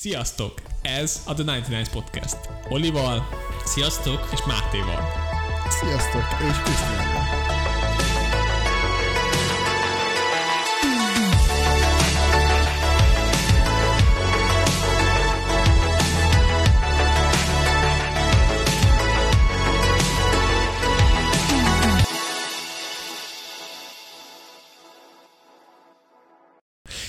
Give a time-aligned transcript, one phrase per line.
[0.00, 0.62] Sziasztok!
[0.82, 2.36] Ez a The 99 Podcast.
[2.68, 3.28] Olival
[3.64, 4.28] Sziasztok!
[4.32, 5.02] és Mátéval.
[5.68, 7.26] Sziasztok, és Krisztiánnal.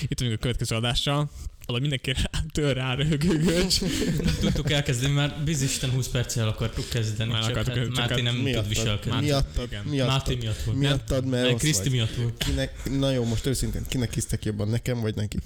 [0.02, 1.30] Itt vagyunk a következő adással,
[1.66, 2.14] ahol mindenki
[2.52, 3.80] tör rá röhögőgöcs.
[4.24, 8.12] Nem tudtuk elkezdeni, már bizisten 20 perccel akartuk kezdeni, Már csak akartuk, hát csak Máté
[8.12, 8.62] hát nem miattad.
[8.62, 9.20] tud viselkedni.
[9.20, 9.84] Miattad, igen.
[9.84, 10.78] miattad, Máté miatt volt.
[10.78, 11.92] miattad, mert Nem, rossz Kriszti vagy.
[11.92, 12.44] miatt volt.
[12.44, 15.38] Kinek, na jó, most őszintén, kinek hisztek jobban, nekem vagy neki?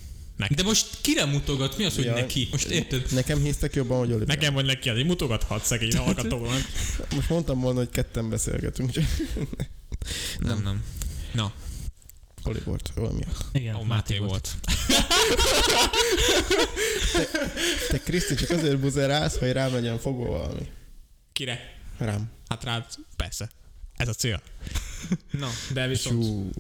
[0.57, 1.77] De most kire mutogat?
[1.79, 2.21] Mi az, hogy Jaj.
[2.21, 2.49] neki?
[2.51, 3.07] Most érted?
[3.13, 4.27] Nekem hisztek jobban, vagy Oliver?
[4.37, 6.61] Nekem vagy neki, hogy mutogathat szegény hallgatónak.
[7.15, 9.05] Most mondtam volna, hogy ketten beszélgetünk, csak
[10.39, 10.83] Nem, nem.
[11.33, 11.53] Na,
[12.45, 13.21] Oli volt valami.
[13.53, 14.55] Igen, ó, Máté volt.
[17.89, 20.69] Te Kriszti csak azért buzerálsz, hogy rám legyen fogva valami.
[21.33, 21.61] Kire?
[21.99, 22.31] Rám.
[22.49, 23.51] Hát rád, persze.
[23.97, 24.43] Ez a cél.
[25.31, 26.51] Na, de viszont Csú.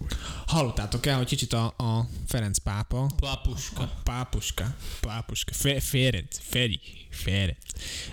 [0.47, 3.83] hallottátok el, hogy kicsit a, a Ferenc pápa, Papuska.
[3.83, 6.81] a pápuska, pápuska, Fe, Ferenc, Feri,
[7.11, 7.59] Ferenc.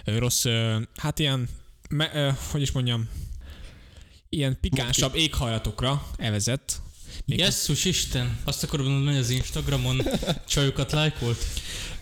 [0.03, 0.45] Rossz,
[0.95, 1.49] hát ilyen,
[1.89, 3.09] me, hogy is mondjam,
[4.29, 6.81] ilyen pikánsabb éghajlatokra evezett.
[7.25, 8.39] Jesszus Isten!
[8.43, 10.01] Azt akarod mondani, hogy az Instagramon
[10.47, 11.45] csajokat lájkolt?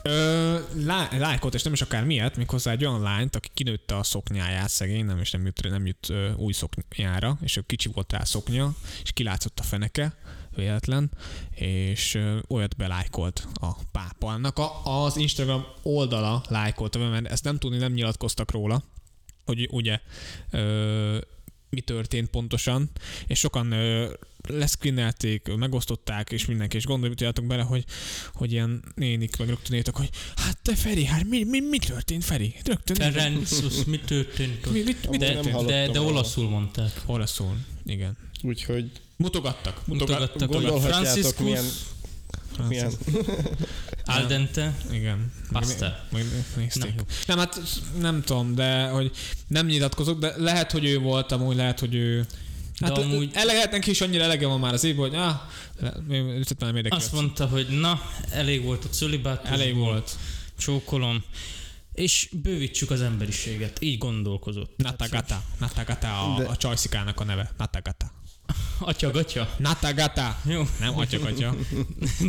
[0.04, 4.04] Ö, lá, lájkolt, és nem is akár miért, méghozzá egy olyan lányt, aki kinőtte a
[4.04, 8.12] szoknyáját szegény, nem és nem jut, nem jut ö, új szoknyára, és ő kicsi volt
[8.12, 10.18] rá a szoknya, és kilátszott a feneke,
[10.56, 11.12] véletlen,
[11.56, 14.28] és ö, olyat belájkolt a pápa.
[14.28, 18.84] Annak a, az Instagram oldala lájkolta, be, mert ezt nem tudni, nem nyilatkoztak róla,
[19.46, 20.00] hogy ugye
[20.52, 21.18] ö,
[21.70, 22.90] mi történt pontosan,
[23.28, 24.14] és sokan ö,
[24.50, 27.84] leszkrinnelték, megosztották, és mindenki, és gondoljatok bele, hogy,
[28.34, 32.56] hogy ilyen nénik meg rögtönétek, hogy hát te Feri, hát mi, mi, mi történt Feri?
[32.66, 35.66] Rögtön Ferencus, mi történt mi, mit, mit Amúgy De, nem történt?
[35.66, 37.02] de, de olaszul mondták.
[37.06, 38.18] Olaszul, igen.
[38.44, 39.88] Úgyhogy Mutogattak.
[39.88, 41.66] Mutogattak, gondolhatjátok, Franciscus, milyen,
[42.68, 42.92] milyen
[44.06, 45.32] al dente, Igen.
[45.52, 46.06] Pasta.
[46.12, 46.26] Meg,
[46.76, 47.04] jó.
[47.28, 47.62] nem, hát
[48.00, 49.12] nem tudom, de hogy
[49.48, 52.49] nem nyilatkozok, de lehet, hogy ő volt amúgy, lehet, hogy ő Hát
[52.80, 53.14] De amúgy...
[53.14, 55.36] amúgy- eleget neki is annyira elege van már az évben, hogy ah,
[56.60, 56.98] nem érdekel.
[56.98, 58.02] azt mondta, hogy na,
[58.32, 59.50] elég volt a cölibátus.
[59.50, 60.18] Elég volt.
[60.58, 61.24] Csókolom.
[61.94, 63.82] És bővítsük az emberiséget.
[63.82, 64.74] Így gondolkozott.
[64.78, 65.44] Natagata.
[65.60, 67.52] Natagata a, De- a csajszikának a neve.
[67.58, 68.12] Natagata.
[68.80, 69.56] Atya, gatya.
[69.58, 70.38] Natagata.
[70.46, 70.62] Jó.
[70.80, 71.56] Nem atya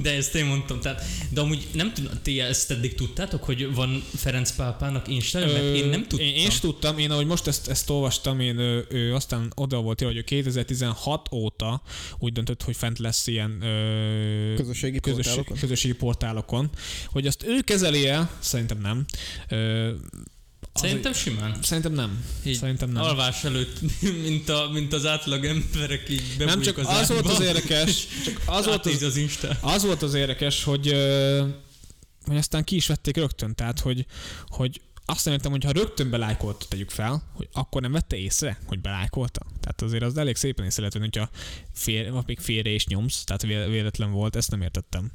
[0.02, 4.02] De ezt én mondtam, tehát, de amúgy nem tudom, ti ezt eddig tudtátok, hogy van
[4.16, 6.26] Ferenc pápának Instagram, mert én nem tudtam.
[6.26, 9.80] Én, én is tudtam, én ahogy most ezt, ezt olvastam, én ő, ő aztán oda
[9.80, 11.82] volt hogy ő 2016 óta
[12.18, 15.58] úgy döntött, hogy fent lesz ilyen ö, közösségi közösség, portálokon.
[15.58, 16.70] közösségi portálokon.
[17.06, 19.04] Hogy azt ő kezeli el, szerintem nem.
[19.48, 19.90] Ö,
[20.74, 21.58] Szerintem simán.
[21.62, 22.24] Szerintem nem.
[22.44, 23.02] Így Szerintem nem.
[23.02, 23.80] Alvás előtt,
[24.26, 28.40] mint, a, mint az átlag emberek így Nem csak az az volt az érdekes, csak
[28.56, 29.56] az volt az, az Insta.
[29.60, 30.86] az volt az érdekes, hogy,
[32.24, 34.06] hogy aztán ki is vették rögtön, tehát hogy,
[34.48, 38.80] hogy azt értem, hogy ha rögtön belájkolta, tegyük fel, hogy akkor nem vette észre, hogy
[38.80, 39.40] belájkolta.
[39.60, 41.30] Tehát azért az elég szépen észre lehet, venni, hogyha
[41.72, 45.12] fél, még félre is nyomsz, tehát vé- véletlen volt, ezt nem értettem.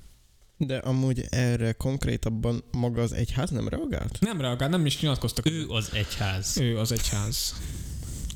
[0.58, 4.18] De amúgy erre konkrétabban maga az egyház nem reagált?
[4.20, 5.46] Nem reagált, nem is nyilatkoztak.
[5.50, 6.58] Ő az egyház.
[6.58, 7.56] ő az egyház.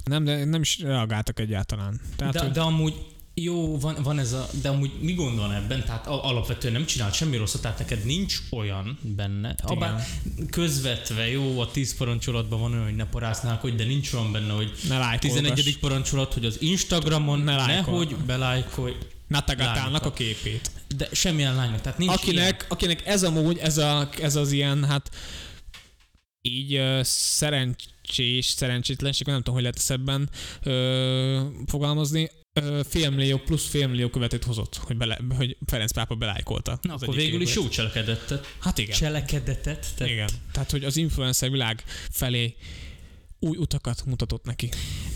[0.03, 2.01] Nem, de nem is reagáltak egyáltalán.
[2.15, 2.93] Tehát, De, hogy- de amúgy
[3.33, 5.83] jó, van, van ez a, de amúgy mi gond van ebben?
[5.85, 9.55] Tehát alapvetően nem csinált semmi rosszat, tehát neked nincs olyan benne.
[9.63, 10.05] Abár
[10.49, 14.71] közvetve jó, a 10 parancsolatban van olyan, hogy ne parásználkodj, de nincs olyan benne, hogy
[14.87, 15.39] ne lájkolgass.
[15.39, 15.79] 11.
[15.79, 18.93] parancsolat, hogy az Instagramon Ne nehogy belájkolj,
[19.29, 20.71] Natagatának a képét.
[20.95, 25.09] de semmilyen lánynak, tehát nincs akinek, akinek ez amúgy, ez, a, ez az ilyen, hát
[26.41, 30.29] így uh, szerencsés, szerencsétlenség, nem tudom, hogy lehet ezt ebben
[30.65, 32.29] uh, fogalmazni,
[32.89, 36.79] félmillió plusz félmillió követőt hozott, hogy, bele, hogy Ferenc pápa belájkolta.
[36.81, 38.55] Na, akkor végül is jó cselekedetet.
[38.59, 38.95] Hát igen.
[38.95, 39.87] Cselekedetet.
[39.95, 40.29] Tehát igen.
[40.51, 42.55] Tehát, hogy az influencer világ felé
[43.39, 44.69] új utakat mutatott neki.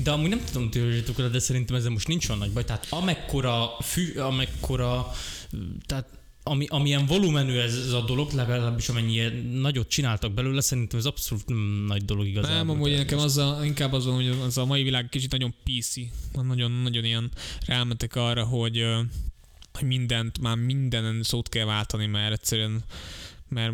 [0.04, 0.70] De amúgy nem tudom,
[1.18, 2.64] rá, de szerintem ezzel most nincs olyan nagy baj.
[2.64, 5.12] Tehát amekkora, fű, amekkora,
[5.86, 9.22] tehát ami, amilyen volumenű ez, ez a dolog, legalábbis amennyi
[9.52, 12.58] nagyot csináltak belőle, szerintem ez abszolút nem nagy dolog igazából.
[12.58, 15.94] Nem, amúgy nekem az a, inkább az, hogy az a mai világ kicsit nagyon PC,
[16.32, 17.32] nagyon, nagyon ilyen
[17.66, 18.86] rámentek arra, hogy,
[19.74, 22.84] hogy mindent, már mindenen szót kell váltani, mert egyszerűen,
[23.50, 23.74] mert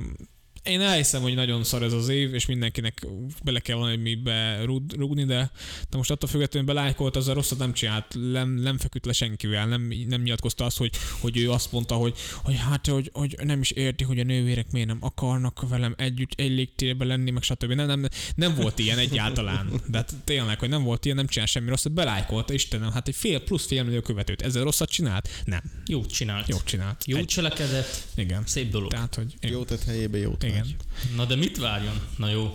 [0.64, 3.06] Én elhiszem, hogy nagyon szar ez az év, és mindenkinek
[3.44, 5.52] bele kell valamibe rúg- rúgni, de,
[5.90, 9.68] de most attól függetlenül belájkolt, az a rosszat nem csinált, nem, nem feküdt le senkivel,
[9.68, 13.62] nem, nem nyilatkozta azt, hogy, hogy ő azt mondta, hogy, hogy hát, hogy, hogy nem
[13.62, 17.72] is érti, hogy a nővérek miért nem akarnak velem együtt egy légtérben lenni, meg stb.
[17.72, 19.82] Nem, nem, nem volt ilyen egyáltalán.
[19.88, 23.16] De hát tényleg, hogy nem volt ilyen, nem csinál semmi rosszat, belájkolta, Istenem, hát egy
[23.16, 25.30] fél plusz fél millió követőt, ezzel rosszat csinált?
[25.46, 26.48] Nem, Jót csinált.
[26.48, 27.04] jót csinált.
[27.06, 28.44] Jó cselekedett, igen.
[28.46, 28.92] szép dolog.
[28.92, 30.62] Tehát, hogy Jó tett helyébe jót igen.
[30.62, 30.76] vágy.
[31.16, 32.02] Na de mit várjon?
[32.18, 32.54] Na jó.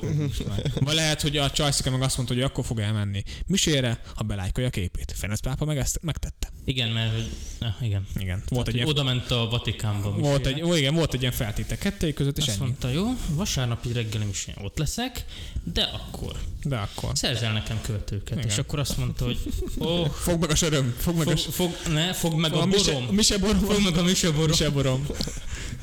[0.80, 4.68] Vagy lehet, hogy a csajszika meg azt mondta, hogy akkor fog elmenni misére, ha belájkolja
[4.68, 5.12] a képét.
[5.16, 6.52] Ferenc pápa meg ezt megtette.
[6.64, 8.06] Igen, mert hogy, na, igen.
[8.16, 8.42] Igen.
[8.48, 10.10] Volt egy, ilyen, Oda ment a Vatikánba.
[10.10, 10.56] volt misére.
[10.56, 12.66] egy, ó, igen, volt egy ilyen feltétel kettőjük között, és Azt ennyi.
[12.66, 15.24] mondta, jó, vasárnapi reggelim is én ott leszek,
[15.72, 17.10] de akkor De akkor.
[17.14, 18.36] szerzel nekem követőket.
[18.38, 18.48] Igen.
[18.50, 19.38] És akkor azt mondta, hogy
[19.80, 22.66] ó, Fog meg a söröm, fog meg fog, a, fog, ne, fog meg a, a
[22.66, 23.14] mise, borom.
[23.14, 23.58] mise borom.
[23.60, 24.48] Fog meg a mise borom.
[24.48, 25.06] Mise borom.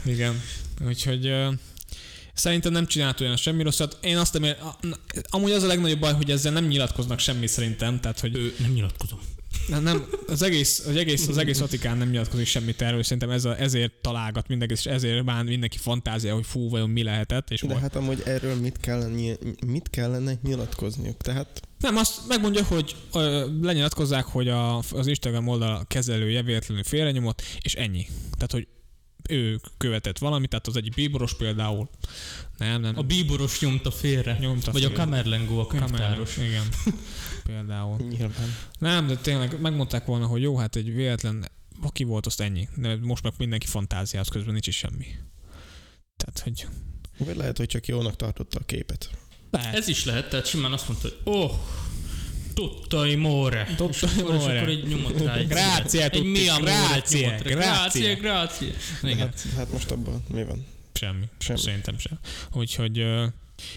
[0.06, 0.42] Igen.
[0.88, 1.34] Úgyhogy
[2.34, 3.98] szerintem nem csinált olyan semmi rosszat.
[4.02, 4.56] Én azt na,
[5.30, 8.72] amúgy az a legnagyobb baj, hogy ezzel nem nyilatkoznak semmi szerintem, tehát hogy Ő, nem
[8.72, 9.20] nyilatkozom.
[9.82, 13.46] Nem, az, egész, az, egész, az egész Vatikán nem nyilatkozik semmit erről, és szerintem ez
[13.46, 17.62] a, ezért találgat mindenki, és ezért bán mindenki fantázia, hogy fú, vajon mi lehetett, és
[17.62, 17.82] De hol.
[17.82, 19.34] hát amúgy erről mit kellene,
[19.68, 21.18] mit kellene nyilatkozniuk?
[21.22, 27.42] Tehát Nem, azt megmondja, hogy ö, lenyilatkozzák, hogy a, az Instagram oldal kezelője véletlenül félrenyomott,
[27.62, 28.06] és ennyi.
[28.32, 28.68] Tehát, hogy
[29.30, 31.90] ő követett valamit, tehát az egyik bíboros például.
[32.58, 32.98] Nem, nem.
[32.98, 34.38] A bíboros nyomta félre.
[34.40, 35.04] nyomta Vagy a félre.
[35.04, 36.38] Kamerlengó, a könyvtáros.
[36.38, 36.64] Igen.
[37.44, 37.98] például.
[38.10, 38.56] nyilván.
[38.80, 41.46] Nem, de tényleg megmondták volna, hogy jó, hát egy véletlen,
[41.82, 42.68] aki volt, azt ennyi.
[42.76, 45.06] De most meg mindenki fantáziához közben nincs is semmi.
[46.16, 46.68] Tehát, hogy
[47.18, 49.10] Vagy lehet, hogy csak jónak tartotta a képet.
[49.52, 49.76] lehet.
[49.76, 51.52] Ez is lehet, tehát simán azt mondta, hogy oh,
[52.54, 53.68] Tuttai more.
[53.76, 56.10] Tuttai és akkor, és akkor így nyomott rá egy Grazie.
[56.10, 58.16] Egy mi amore grazie, grazie.
[58.16, 58.74] Grazie.
[59.04, 59.18] Igen.
[59.18, 60.66] Hát, hát most abban mi van?
[60.94, 61.26] Semmi.
[61.40, 61.60] Semmi.
[61.60, 62.20] Szerintem sem.
[62.54, 63.26] Úgyhogy ö,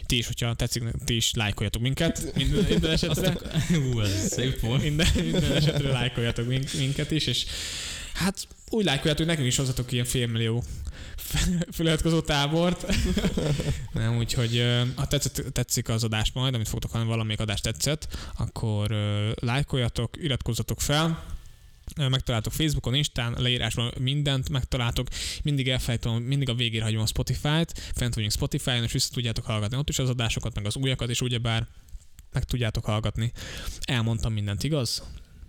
[0.07, 2.35] ti is, hogyha tetszik, ti is lájkoljatok minket.
[2.35, 3.37] Minden, minden esetre.
[3.69, 4.83] Hú, ez szép volt.
[4.83, 7.47] Minden, minden esetre lájkoljatok mink- minket is, és
[8.15, 10.65] hát úgy lájkoljátok, hogy nekünk is hozzatok ilyen félmillió
[11.77, 12.87] feliratkozó tábort.
[13.93, 18.91] Nem, úgyhogy ha tetszett, tetszik az adás majd, amit fogtok hallani, valamelyik adás tetszett, akkor
[19.41, 21.25] lájkoljatok, iratkozzatok fel,
[21.97, 25.09] megtaláltok Facebookon, Instán, leírásban mindent megtaláltok,
[25.43, 29.77] mindig elfelejtem, mindig a végére hagyom a Spotify-t, fent vagyunk Spotify-on, és vissza tudjátok hallgatni
[29.77, 31.67] ott is az adásokat, meg az újakat, és ugyebár
[32.33, 33.33] meg tudjátok hallgatni.
[33.81, 35.03] Elmondtam mindent, igaz?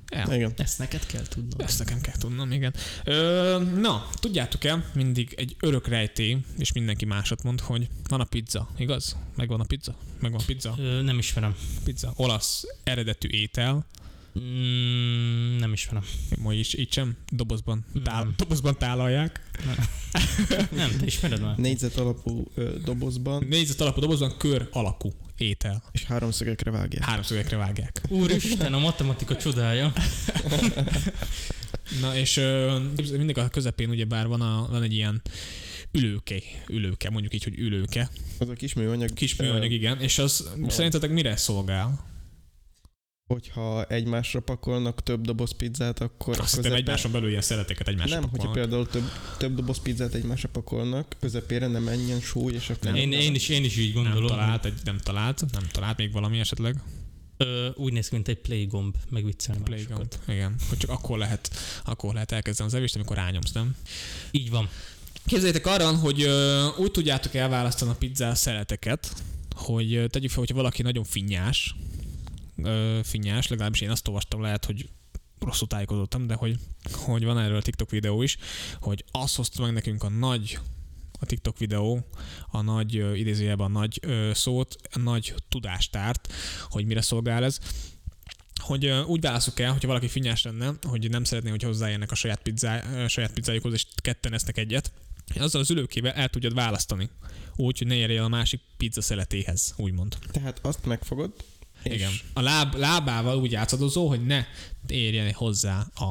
[0.10, 0.34] El.
[0.34, 0.54] Igen.
[0.57, 1.62] Ezt neked kell tudnod.
[1.62, 2.74] Ezt nekem kell tudnom, igen.
[3.04, 8.69] Ö, na, tudjátok-e, mindig egy örök rejtély, és mindenki másot mond, hogy van a pizza,
[8.78, 9.16] igaz?
[9.36, 9.96] Megvan a pizza?
[10.19, 10.75] Megvan a pizza?
[10.78, 11.56] Ö, nem ismerem.
[11.84, 12.13] Pizza.
[12.16, 13.86] Olasz eredetű étel.
[14.40, 16.04] Mm, nem ismerem.
[16.38, 18.30] Majd is így sem, dobozban, tál, Mm.
[18.36, 19.50] dobozban tálalják.
[20.72, 21.58] Nem, te ismered már?
[21.58, 25.84] Négyzet alapú ö, dobozban, Négyzet alapú dobozban kör alakú étel.
[25.92, 27.04] és háromszögekre vágják.
[27.04, 28.02] Háromszögekre vágják.
[28.10, 29.94] Úristen, a matematika csodája.
[32.02, 32.80] Na és ö,
[33.18, 35.22] mindig a közepén ugyebár van, a, van egy ilyen
[35.92, 36.36] ülőke,
[36.70, 38.10] ülőke, mondjuk így, hogy ülőke.
[38.40, 39.14] Az a kis műanyag.
[39.14, 40.00] Kis ö, műanyag, igen.
[40.02, 40.70] És az van.
[40.70, 42.14] szerintetek mire szolgál?
[43.27, 48.30] Hogyha egymásra pakolnak több doboz pizzát, akkor Azt közepén- egymáson belül ilyen szereteket egymásra Nem,
[48.30, 48.69] hogyha pakolnak.
[48.69, 52.83] például több, több doboz pizzát egymásra pakolnak, közepére nem menjen súly, és akkor...
[52.83, 52.95] Nem.
[52.95, 54.27] Én, én, is, én is így nem gondolom.
[54.27, 56.75] talált, egy, nem talált, nem talált még valami esetleg.
[57.38, 59.88] Ö, úgy néz ki, mint egy play gomb, megviccelni másokat.
[59.95, 60.18] Playground.
[60.27, 60.56] Igen.
[60.69, 61.50] Hogy csak akkor lehet,
[61.86, 63.75] akkor lehet elkezdeni az evést, amikor rányomsz, nem?
[64.31, 64.69] Így van.
[65.25, 69.13] Képzeljétek arra, hogy ö, úgy tudjátok elválasztani a pizza szeleteket,
[69.56, 71.75] hogy tegyük fel, hogyha valaki nagyon finnyás,
[73.03, 74.89] finnyás, legalábbis én azt olvastam, lehet, hogy
[75.39, 76.55] rosszul tájékozottam, de hogy,
[76.91, 78.38] hogy van erről TikTok videó is,
[78.79, 80.59] hogy azt hozta meg nekünk a nagy
[81.19, 82.07] a TikTok videó,
[82.51, 86.33] a nagy, idézőjelben a nagy ö, szót, a nagy tudástárt,
[86.69, 87.59] hogy mire szolgál ez,
[88.55, 92.41] hogy úgy válaszok el, hogyha valaki finnyás lenne, hogy nem szeretné, hogy hozzáérnek a saját,
[92.41, 94.91] pizzá, ö, saját pizzájukhoz, és ketten esznek egyet,
[95.39, 97.09] azzal az ülőkével el tudjad választani.
[97.55, 100.17] Úgy, hogy ne érje el a másik pizza szeletéhez, úgymond.
[100.31, 101.33] Tehát azt megfogod,
[101.94, 102.12] Igen.
[102.34, 104.46] A láb, lábával úgy játszadozó, hogy ne
[104.88, 106.04] érjen hozzá a,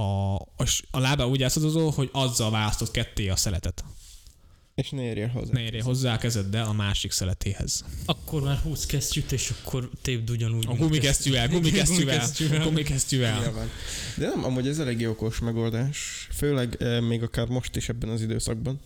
[0.00, 3.84] a, a, a lábával úgy játszadozó, hogy azzal választod ketté a szeletet.
[4.74, 5.52] és ne érjél hozzá.
[5.52, 7.84] Ne érje hozzá a kezeddel a másik szeletéhez.
[8.04, 10.66] Akkor már 20 kesztyűt, és akkor tépd ugyanúgy.
[10.68, 12.64] A gumikesztyűvel, gumikesztyűvel, Gumikesztyűvel.
[12.64, 13.38] gumikesztyűvel.
[13.40, 13.70] Nyilván.
[14.16, 18.22] De nem, amúgy ez elég okos megoldás, főleg eh, még akár most is ebben az
[18.22, 18.80] időszakban.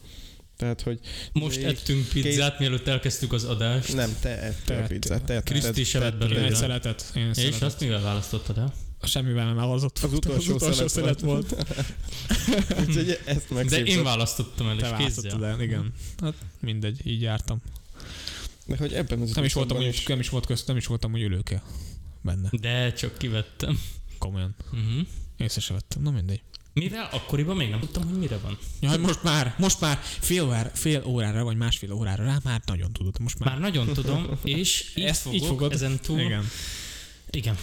[0.60, 0.98] Tehát, hogy
[1.32, 3.94] Most ettünk pizzát, mielőtt elkezdtük az adást.
[3.94, 5.52] nem, te ettél a pizzát, te ettél.
[5.60, 6.44] Kriszti te- se vett Én belőle.
[6.46, 7.12] egy szeletet.
[7.14, 8.72] Én És azt mivel választottad el?
[9.02, 9.98] Semmivel nem elhozott.
[9.98, 11.50] Az utolsó az utolsó szelet szelet volt.
[11.50, 11.88] volt.
[12.88, 15.46] Úgyhogy ezt De én választottam el, Te és kézzel.
[15.46, 15.92] el, igen.
[16.22, 17.62] Hát mindegy, így jártam.
[18.66, 21.12] De hogy ebben az Nem is voltam, úgy, nem is volt közt, nem is voltam
[21.12, 21.62] úgy ülőke
[22.20, 22.48] benne.
[22.60, 23.80] De csak kivettem.
[24.18, 24.54] Komolyan.
[24.72, 25.06] Uh-huh.
[25.36, 26.02] Észre se vettem.
[26.02, 26.42] Na mindegy.
[26.72, 27.08] Mivel?
[27.12, 28.58] Akkoriban még nem tudtam, hogy mire van.
[28.80, 32.92] Jaj, most már, most már fél, órá, fél órára, vagy másfél órára rá, már nagyon
[32.92, 33.18] tudod.
[33.20, 33.48] Most már.
[33.48, 35.72] Már nagyon tudom, és így, Ezt fogok, így fogod?
[35.72, 36.20] ezen túl.
[36.20, 36.48] Igen.
[37.30, 37.56] Igen.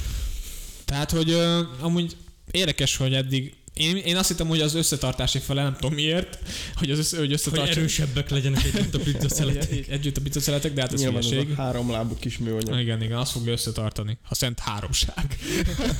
[0.85, 2.15] Tehát, hogy ö, amúgy
[2.51, 6.39] érdekes, hogy eddig én, én azt hittem, hogy az összetartási fele, nem tudom miért,
[6.75, 9.71] hogy, az össze, hogy Hogy összetartsuk erősebbek legyenek együtt a pizza szeletek.
[9.71, 11.51] Egy- együtt a pizzaszeletek, de hát ez Nyilván az hülyeség.
[11.51, 12.79] a három lábú kis műanyag.
[12.79, 14.17] Igen, igen, azt fogja összetartani.
[14.29, 15.37] A szent háromság.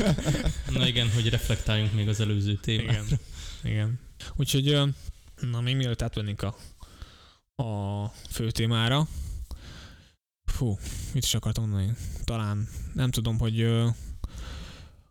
[0.74, 2.92] Na igen, hogy reflektáljunk még az előző témára.
[2.92, 3.20] Igen.
[3.64, 4.00] igen.
[4.36, 4.80] Úgyhogy,
[5.52, 6.56] na még mielőtt átvennénk a,
[7.64, 9.08] a fő témára.
[10.46, 10.78] Fú,
[11.14, 11.94] mit is akartam mondani?
[12.24, 13.68] Talán, nem tudom, hogy,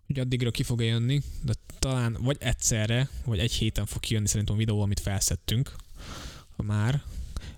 [0.07, 4.55] hogy addigra ki fog jönni, de talán vagy egyszerre, vagy egy héten fog kijönni szerintem
[4.55, 5.73] a videó, amit felszettünk
[6.57, 7.03] már.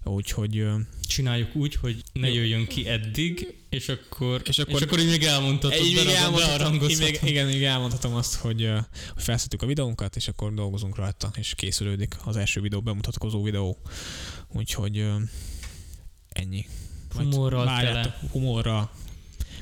[0.05, 0.65] Úgyhogy
[1.09, 5.23] Csináljuk úgy, hogy ne jöjjön ki eddig, és akkor, És akkor- és akkor így még
[5.23, 8.71] elmondhatod, Így még elmondhatom, így még, igen, még elmondhatom azt, hogy,
[9.15, 13.79] hogy felszedtük a videónkat, és akkor dolgozunk rajta, és készülődik az első videó bemutatkozó videó.
[14.49, 15.07] Úgyhogy
[16.29, 16.67] ennyi.
[17.15, 18.91] Majd Humorral várjátok, Humorral,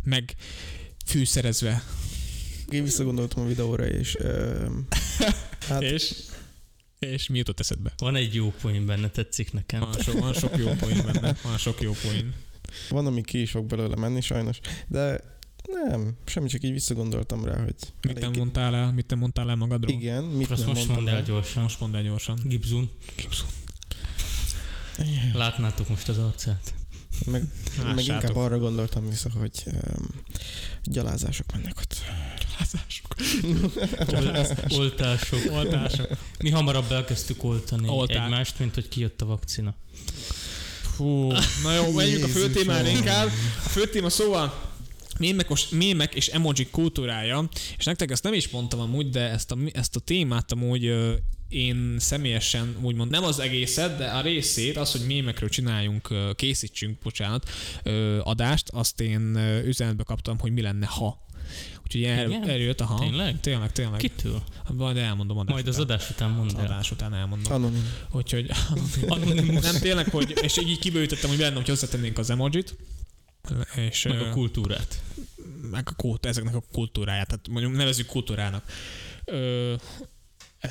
[0.05, 0.35] meg
[1.07, 1.83] fűszerezve.
[2.71, 4.87] Én visszagondoltam a videóra, és um,
[5.69, 6.15] hát És,
[6.99, 7.93] és mi jutott eszedbe?
[7.97, 9.81] Van egy jó poén benne, tetszik nekem.
[9.81, 12.35] Van, so, van sok jó poén benne, van sok jó poén.
[12.89, 15.21] van, ami ki is fog belőle menni sajnos, de
[15.73, 19.57] nem, semmi csak így visszagondoltam rá, hogy Mit nem mondtál el, mit nem mondtál el
[19.57, 19.97] magadról?
[19.97, 21.63] Igen, mit Azt nem most mondd el gyorsan.
[21.63, 22.39] Most mondd el gyorsan.
[22.45, 22.91] Gibson.
[25.33, 26.75] Látnátok most az arcát.
[27.25, 27.45] Meg,
[27.77, 28.23] meg Lássátok.
[28.23, 30.09] inkább arra gondoltam vissza, hogy um,
[30.85, 31.97] gyalázások mennek ott.
[32.59, 33.15] Lázások.
[34.71, 35.39] Ol- oltások.
[35.53, 36.09] Oltások.
[36.39, 38.25] Mi hamarabb elkezdtük oltani Oltál.
[38.25, 39.75] egymást, mint hogy kijött a vakcina.
[40.95, 41.33] Fú,
[41.63, 43.27] na jó, menjünk a fő témára inkább.
[43.65, 44.65] A fő téma szóval
[45.19, 49.57] mémek, mémek és emoji kultúrája, és nektek ezt nem is mondtam amúgy, de ezt a,
[49.73, 51.15] ezt a témát amúgy ö,
[51.49, 57.51] én személyesen úgymond nem az egészet, de a részét, az, hogy mémekről csináljunk, készítsünk, bocsánat,
[58.23, 61.25] adást, azt én üzenetbe kaptam, hogy mi lenne, ha.
[61.83, 62.99] Úgyhogy el, előtt, aha.
[62.99, 63.41] Tényleg?
[63.41, 63.99] Tényleg, tényleg.
[64.01, 64.43] Kitől?
[64.75, 65.97] Majd elmondom adás Majd az után.
[65.97, 66.65] adás után mondd el.
[66.65, 67.53] adás után elmondom.
[67.53, 67.89] Anonim.
[68.13, 68.51] Úgyhogy
[69.09, 69.65] Anonymous.
[69.73, 72.77] nem tényleg, hogy, és így kibővítettem, hogy mi lenne, hogy hozzátennénk az emojit,
[73.77, 75.03] és Meg a kultúrát.
[75.71, 78.65] meg a kult, ezeknek a kultúráját, tehát mondjuk nevezzük kultúrának.
[79.25, 79.75] Ö,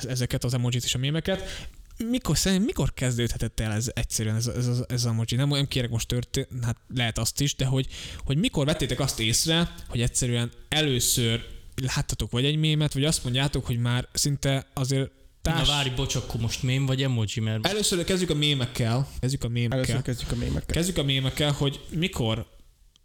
[0.04, 1.68] ezeket az emojit és a mémeket.
[2.10, 5.36] Mikor, szerintem, mikor kezdődhetett el ez egyszerűen ez, ez, ez, ez az emoji?
[5.36, 7.86] Nem olyan kérek most történt, hát lehet azt is, de hogy,
[8.24, 11.44] hogy mikor vettétek azt észre, hogy egyszerűen először
[11.82, 15.10] láttatok vagy egy mémet, vagy azt mondjátok, hogy már szinte azért
[15.42, 15.68] Na társ...
[15.68, 19.08] várj, bocs, akkor most mém vagy emoji, mert Először kezdjük a mémekkel.
[19.20, 19.78] Kezdjük a mémekkel.
[19.78, 20.74] Először kezdjük a mémekkel.
[20.74, 22.46] Kezdjük a mémekkel, hogy mikor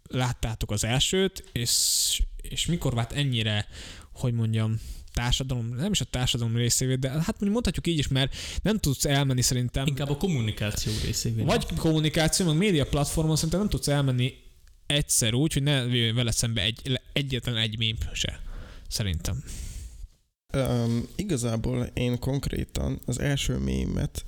[0.08, 3.66] láttátok az elsőt, és, és mikor vált ennyire,
[4.12, 4.80] hogy mondjam,
[5.12, 9.04] társadalom, nem is a társadalom részévé, de hát mondjuk mondhatjuk így is, mert nem tudsz
[9.04, 11.42] elmenni szerintem, inkább a kommunikáció részévé.
[11.42, 14.34] vagy kommunikáció, meg média platformon szerintem nem tudsz elmenni
[14.86, 18.40] egyszer úgy, hogy ne jöjjön vele szembe egy, egyetlen egy mém se.
[18.88, 19.44] Szerintem.
[20.54, 24.24] Um, igazából én konkrétan az első mémet,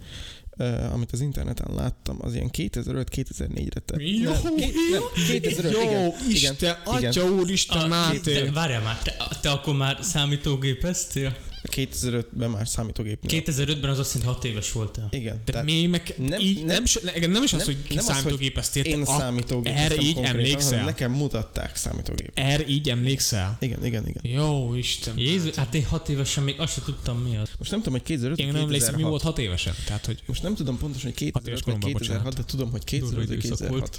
[0.58, 4.00] uh, amit az interneten láttam, az ilyen 2005-2004-re tett.
[4.00, 7.32] Jó, nem, ké- nem, 2005, jó, igen, Isten, igen, atya igen.
[7.32, 8.49] úristen, Máté.
[8.49, 11.37] várjál már, te, te akkor már számítógépeztél?
[11.73, 13.42] 2005-ben már számítógépnél.
[13.47, 15.09] 2005-ben az azt jelenti, 6 éves voltál.
[15.11, 15.40] Igen.
[15.44, 19.04] De tehát mémek, nem- így, nem, nem- nem, is az, nem- hogy nem számítógépeztél, én
[19.04, 20.85] számítógépeztem erre így emlékszel?
[20.85, 22.30] Nekem mutatták számítógép.
[22.35, 23.56] Erre így emlékszel?
[23.61, 24.33] Igen, igen, igen.
[24.35, 25.18] Jó, Isten.
[25.18, 27.50] Jézus, hát én 6 évesen még azt sem tudtam mi az.
[27.59, 29.11] Most nem tudom, hogy 2005 Én nem emlékszem, mi 2006.
[29.11, 29.75] volt hat évesen.
[29.87, 32.71] Tehát, hogy Most nem tudom pontosan, hogy Hat éves 2005 vagy koromban, 2006, de tudom,
[32.71, 33.99] hogy 2005 vagy Durva időszak 2006.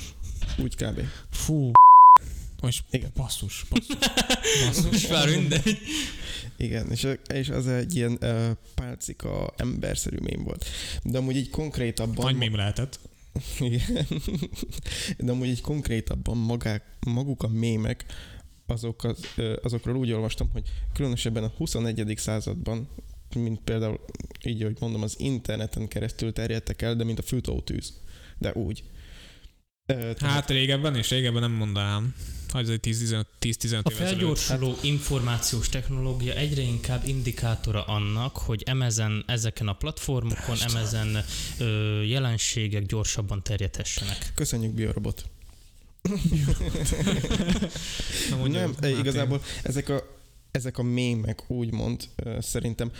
[0.57, 0.99] Úgy kb.
[1.31, 1.71] fú,
[2.65, 3.11] most Igen.
[3.15, 3.97] basszus, basszus.
[4.65, 5.77] Basszus, már mindegy.
[6.57, 10.65] Igen, és, és az egy ilyen uh, pálcika emberszerű mém volt.
[11.03, 12.25] De amúgy így konkrétabban...
[12.25, 12.99] Nagy mém lehetett.
[13.59, 14.07] Igen.
[15.17, 18.05] De amúgy így konkrétabban magák, maguk a mémek,
[18.65, 19.17] azok az,
[19.61, 22.13] azokról úgy olvastam, hogy különösebben a 21.
[22.17, 22.87] században,
[23.35, 23.99] mint például
[24.45, 28.01] így, hogy mondom, az interneten keresztül terjedtek el, de mint a fűtótűz.
[28.37, 28.83] De úgy.
[29.85, 32.13] Tehát- Hát régebben és régebben nem mondanám.
[32.49, 39.23] Hogy ez egy 10-15 10-15 A felgyorsuló információs technológia egyre inkább indikátora annak, hogy emezen
[39.27, 41.23] ezeken a platformokon, emezen
[41.59, 44.31] ö, jelenségek gyorsabban terjedhessenek.
[44.35, 45.25] Köszönjük, Biorobot.
[48.29, 50.13] Na, mondja, nem, igazából ezek a
[50.51, 52.03] ezek a mémek úgymond
[52.39, 52.91] szerintem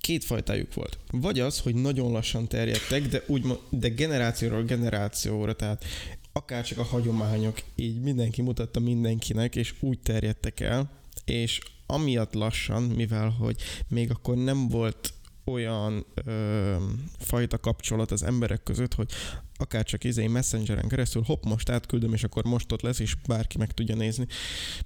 [0.00, 0.98] két fajtájuk volt.
[1.10, 5.84] Vagy az, hogy nagyon lassan terjedtek, de, úgymond, de generációról generációra, tehát
[6.32, 10.90] akár csak a hagyományok, így mindenki mutatta mindenkinek, és úgy terjedtek el,
[11.24, 13.56] és amiatt lassan, mivel hogy
[13.88, 15.12] még akkor nem volt
[15.44, 16.74] olyan ö,
[17.18, 19.10] fajta kapcsolat az emberek között, hogy
[19.56, 23.58] akár csak izé messengeren keresztül, hopp, most átküldöm, és akkor most ott lesz, és bárki
[23.58, 24.26] meg tudja nézni.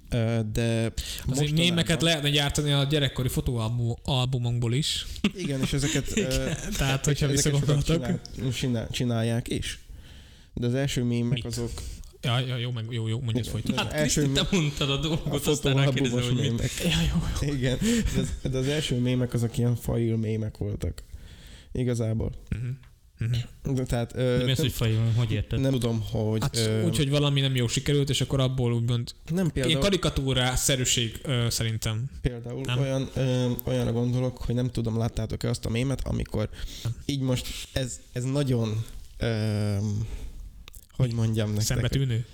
[0.09, 0.93] Ö, de
[1.27, 5.05] Azért mémeket lehetne gyártani a gyerekkori fotóalbumokból is.
[5.35, 7.85] Igen, és ezeket, ö, Tehát, hogyha visszagondoltok.
[7.85, 8.21] csinál,
[8.51, 9.84] csinál, csinálják is.
[10.57, 11.45] De az első mémek Mit?
[11.45, 11.71] azok...
[12.21, 13.51] Ja, ja, jó, meg, jó, jó, mondjuk Igen.
[13.51, 13.81] folytatni.
[13.81, 16.41] Hát első Kriszti, te mondtad a A dolgot, aztán rákérdezem, hogy mit.
[16.41, 16.71] mémek.
[16.83, 17.53] Ja, jó, jó.
[17.53, 17.77] Igen,
[18.15, 21.03] de az, de az első mémek azok ilyen fail mémek voltak.
[21.71, 22.31] Igazából.
[22.49, 22.65] Mhm.
[23.17, 23.75] Mhm.
[23.75, 25.59] De Tehát De ö, mi az, nem, hogy fajul, hogy érted?
[25.59, 26.41] nem tudom, hogy...
[26.41, 29.79] Hát ö, úgy, hogy valami nem jó sikerült, és akkor abból úgymond nem ilyen például,
[29.81, 32.05] karikatúrá szerűség ö, szerintem.
[32.21, 32.79] például Nem.
[32.79, 36.49] olyan, ö, olyanra gondolok, hogy nem tudom, láttátok-e azt a mémet, amikor
[37.05, 38.83] így most ez, ez nagyon...
[39.17, 39.75] Ö,
[40.95, 41.65] hogy mondjam nektek?
[41.65, 42.25] Szembetűnő.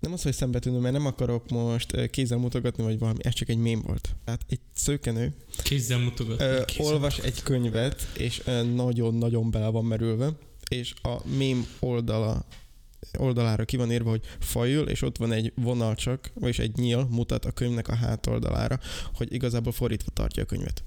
[0.00, 3.56] Nem az, hogy szembetűnő, mert nem akarok most kézzel mutogatni, vagy valami, ez csak egy
[3.58, 4.16] mém volt.
[4.24, 6.40] Tehát egy szőkenő Kézzel mutogat.
[6.40, 8.42] ö, kézzel olvas egy könyvet, és
[8.74, 10.32] nagyon-nagyon bele van merülve,
[10.68, 12.44] és a mém oldala
[13.18, 17.06] oldalára ki van írva, hogy fajul, és ott van egy vonal csak, vagyis egy nyíl
[17.10, 18.80] mutat a könyvnek a hátoldalára,
[19.14, 20.84] hogy igazából fordítva tartja a könyvet.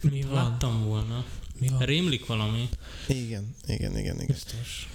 [0.00, 0.32] Mi van?
[0.34, 1.24] Láttam volna.
[1.60, 1.78] Mi van?
[1.78, 2.68] Rémlik valami.
[3.08, 4.26] Igen, igen, igen, igen.
[4.26, 4.88] Biztos.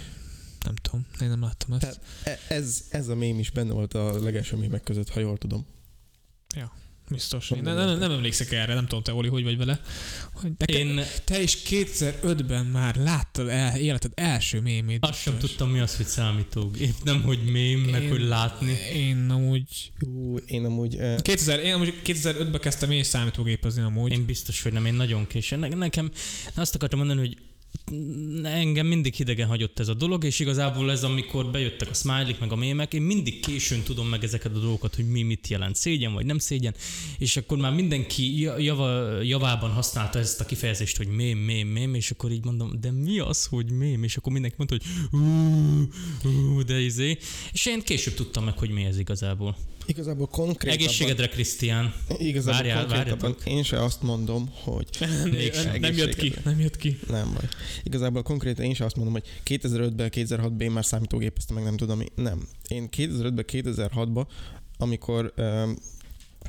[0.64, 1.82] Nem tudom, én nem láttam ezt.
[1.82, 5.38] Tehát- E- Ez, ez a mém is benne volt a legelső mémek között, ha jól
[5.38, 5.66] tudom.
[7.10, 7.50] Biztos.
[7.52, 9.82] Én nem, nem, nem emlékszek erre, nem tudom, te Oli, hogy vagy vele.
[10.34, 15.06] Hogy neked, Én Te is 2005-ben már láttad el, életed első mémét.
[15.06, 16.94] azt sem tudtam, mi az, hogy számítógép.
[17.04, 18.72] Nem, hogy mém, meg Én- hogy látni.
[18.94, 19.92] Én amúgy...
[20.00, 20.96] Ú, én amúgy...
[20.96, 24.12] eh, 2000, én amúgy 2005-ben kezdtem én számítógépezni amúgy.
[24.12, 25.60] Én biztos, hogy nem, én nagyon későn.
[25.60, 26.12] Ne- Nekem
[26.56, 27.38] azt akartam mondani, hogy
[28.44, 32.52] engem mindig hidegen hagyott ez a dolog, és igazából ez, amikor bejöttek a smiley meg
[32.52, 36.14] a mémek, én mindig későn tudom meg ezeket a dolgokat, hogy mi mit jelent, szégyen
[36.14, 36.76] vagy nem szégyen,
[37.18, 41.94] és akkor már mindenki ja- java, javában használta ezt a kifejezést, hogy mém, mém, mém,
[41.94, 46.30] és akkor így mondom, de mi az, hogy mém, és akkor mindenki mondta, hogy ú,
[46.30, 47.18] ú, de izé,
[47.52, 49.56] és én később tudtam meg, hogy mi ez igazából.
[49.86, 50.86] Igazából konkrétabban...
[50.86, 51.94] Egészségedre, Krisztián.
[52.18, 54.88] Igazából Várjál, konkrétabban én se azt mondom, hogy
[55.32, 55.80] Mégsem.
[55.80, 57.00] nem jött ki, nem jött ki.
[57.10, 57.48] nem baj.
[57.84, 61.98] Igazából konkrétan én se azt mondom, hogy 2005-ben, 2006-ban én már számítógépeztem, meg nem tudom
[61.98, 62.06] mi.
[62.16, 62.48] Nem.
[62.68, 64.26] Én 2005-ben, 2006-ban,
[64.78, 65.76] amikor um,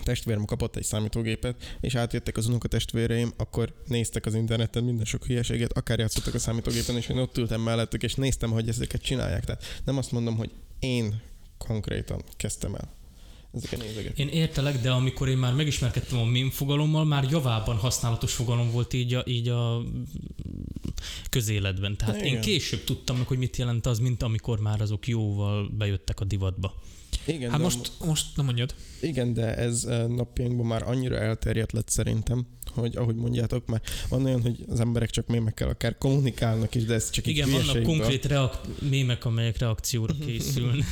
[0.02, 5.72] testvérem kapott egy számítógépet, és átjöttek az unokatestvéreim, akkor néztek az interneten minden sok hülyeséget,
[5.72, 9.44] akár játszottak a számítógépen, és én ott ültem mellettük, és néztem, hogy ezeket csinálják.
[9.44, 11.20] Tehát nem azt mondom, hogy én
[11.58, 13.02] konkrétan kezdtem el
[13.56, 14.22] ezeket nézegetni.
[14.22, 18.92] Én értelek, de amikor én már megismerkedtem a mém fogalommal, már javában használatos fogalom volt
[18.92, 19.82] így a, így a
[21.30, 21.96] közéletben.
[21.96, 22.26] Tehát Igen.
[22.34, 26.24] én később tudtam meg, hogy mit jelent az, mint amikor már azok jóval bejöttek a
[26.24, 26.74] divatba.
[27.26, 28.74] Igen, Hát de most, most nem mondjad.
[29.00, 34.42] Igen, de ez napjainkban már annyira elterjedt lett szerintem, hogy ahogy mondjátok, már van olyan,
[34.42, 38.80] hogy az emberek csak mémekkel akár kommunikálnak is, de ez csak Igen, vannak konkrét reak-
[38.90, 40.86] mémek, amelyek reakcióra készülnek.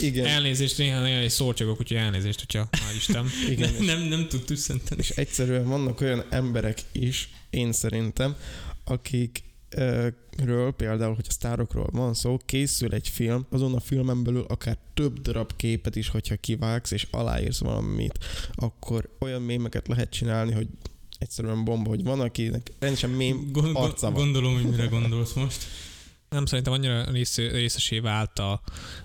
[0.00, 3.26] Igen, Elnézést, néha, néha egy szórcsogok, úgyhogy elnézést, hogyha nagy Isten.
[3.52, 3.72] igen.
[3.72, 5.00] nem, nem, nem tud tüsszenteni.
[5.00, 8.36] És egyszerűen vannak olyan emberek is, én szerintem,
[8.84, 9.42] akik
[10.44, 14.78] ről, például, hogy a sztárokról van szó, készül egy film, azon a filmen belül akár
[14.94, 18.18] több darab képet is, hogyha kivágsz és aláírsz valamit,
[18.54, 20.68] akkor olyan mémeket lehet csinálni, hogy
[21.18, 24.14] egyszerűen bomba, hogy van, akinek rendesen mém Gon- gon- arca van.
[24.22, 25.64] gondolom, hogy mire gondolsz most.
[26.28, 28.60] Nem szerintem annyira rész, részesé vált a,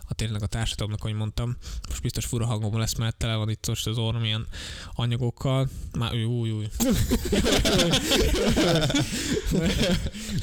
[0.07, 1.57] a tényleg a társadalomnak, ahogy mondtam.
[1.89, 4.47] Most biztos fura hangom lesz, mert tele van itt most az orrom ilyen
[4.93, 5.69] anyagokkal.
[5.97, 6.67] Már új, új, új.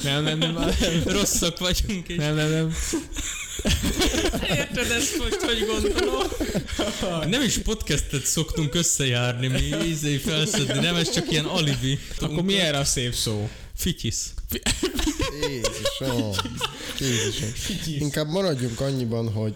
[0.02, 0.70] nem, nem, nem,
[1.04, 2.74] Rosszak vagyunk, és nem, nem, nem.
[4.48, 6.26] Érted ezt most, hogy gondolom?
[7.30, 11.98] Nem is podcastet szoktunk összejárni, mi ízé felszedni, nem, ez csak ilyen alibi.
[12.20, 13.48] Akkor mi erre a szép szó?
[13.78, 14.34] Fikyisz.
[15.40, 16.32] Jézusom.
[16.98, 17.48] Jézusom.
[17.86, 19.54] Inkább maradjunk annyiban, hogy,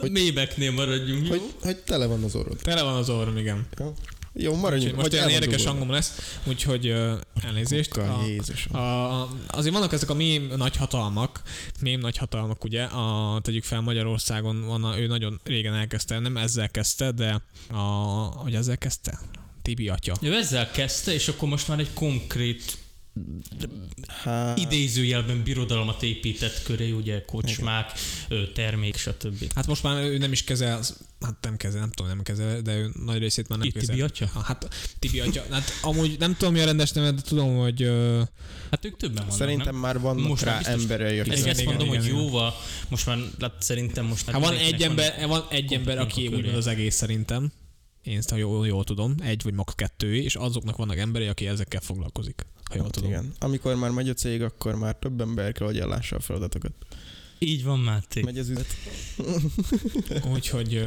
[0.00, 0.10] Hogy...
[0.10, 1.30] Mémeknél maradjunk, jó?
[1.30, 2.56] hogy, hogy tele van az orrod.
[2.56, 3.66] Tele van az orrom, igen.
[3.78, 3.94] Jó,
[4.32, 4.94] jó maradjunk.
[4.94, 5.70] Most hogy olyan érdekes dugulva.
[5.70, 7.90] hangom lesz, úgyhogy uh, elnézést.
[7.90, 8.76] Kuka, A, Jézusom.
[8.76, 11.42] a, azért vannak ezek a mém nagy hatalmak,
[11.80, 16.36] mém nagy hatalmak, ugye, a, tegyük fel Magyarországon van, a, ő nagyon régen elkezdte, nem
[16.36, 17.80] ezzel kezdte, de a,
[18.36, 19.18] hogy ezzel kezdte?
[19.62, 20.14] Tibi atya.
[20.20, 22.78] Ő ezzel kezdte, és akkor most már egy konkrét
[24.08, 27.92] Hát, idézőjelben birodalmat épített köré, ugye kocsmák,
[28.28, 29.52] ö, termék, stb.
[29.54, 30.82] Hát most már ő nem is kezel,
[31.20, 33.94] hát nem kezel, nem tudom, nem kezel, de ő nagy részét már nem Itt kezel.
[33.94, 34.26] Tibi atya?
[34.32, 35.42] Ha, Hát Tibi atya.
[35.50, 37.90] Hát amúgy nem tudom mi a rendes neve, de tudom, hogy
[38.70, 39.80] Hát ők többen vannak, szerintem nem?
[39.80, 42.22] már vannak Most rá emberei, Ezt, Igen, ezt igen, mondom, igen, hogy igen.
[42.22, 42.54] jóval,
[42.88, 46.48] most már hát szerintem most már hát van egy ember, van egy ember, aki úgy
[46.48, 47.52] az egész szerintem.
[48.06, 51.46] Én ezt ha jól, jól tudom, egy vagy max kettő, és azoknak vannak emberei, aki
[51.46, 52.46] ezekkel foglalkozik.
[52.64, 53.10] Ha jól Hát tudom.
[53.10, 53.32] igen.
[53.38, 56.72] Amikor már megy a cég, akkor már több ember kell, hogy ellássa a feladatokat.
[57.38, 58.22] Így van, Máté.
[58.22, 58.66] Megy az üzlet.
[60.34, 60.86] Úgyhogy,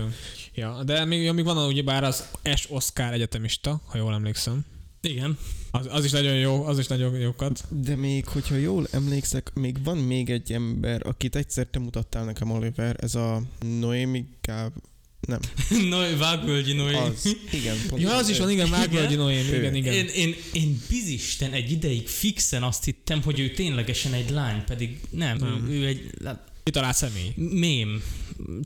[0.53, 2.67] ja, de még, még van ugye bár az S.
[2.69, 4.65] Oscar egyetemista, ha jól emlékszem.
[5.01, 5.38] Igen.
[5.71, 7.63] Az, az is nagyon jó, az is nagyon jókat.
[7.69, 12.51] De még, hogyha jól emlékszek, még van még egy ember, akit egyszer te mutattál nekem,
[12.51, 13.41] Oliver, ez a
[13.79, 14.73] Noémi Gáb...
[15.19, 15.39] Nem,
[15.89, 16.93] Noé, Vágvölgyi Noé.
[16.95, 17.36] az.
[17.51, 19.58] Igen, pont Ja, az is van, igen, Márgolgyi Noém, Ő.
[19.58, 19.93] igen, igen.
[19.93, 24.99] Én, én, én bizisten egy ideig fixen azt hittem, hogy ő ténylegesen egy lány, pedig
[25.10, 25.67] nem, Nem.
[25.69, 27.34] Ő, ő egy hát, Kitalált személy.
[27.36, 28.03] mém.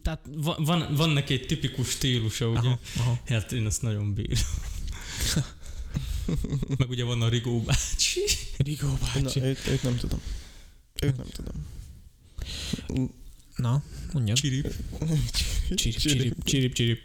[0.01, 2.59] Tehát va- van, van neki egy tipikus stílusa, ugye?
[2.59, 3.19] Aha, aha.
[3.25, 4.37] Hát én azt nagyon bírom.
[6.77, 8.19] Meg ugye van a Rigó bácsi.
[8.57, 9.41] Rigó Na, bácsi.
[9.41, 10.19] őt, őt nem tudom.
[11.01, 11.65] Őt nem tudom.
[13.55, 14.37] Na, mondjad.
[14.37, 14.73] Csirip.
[15.75, 16.99] Csirip, csirip, csirip.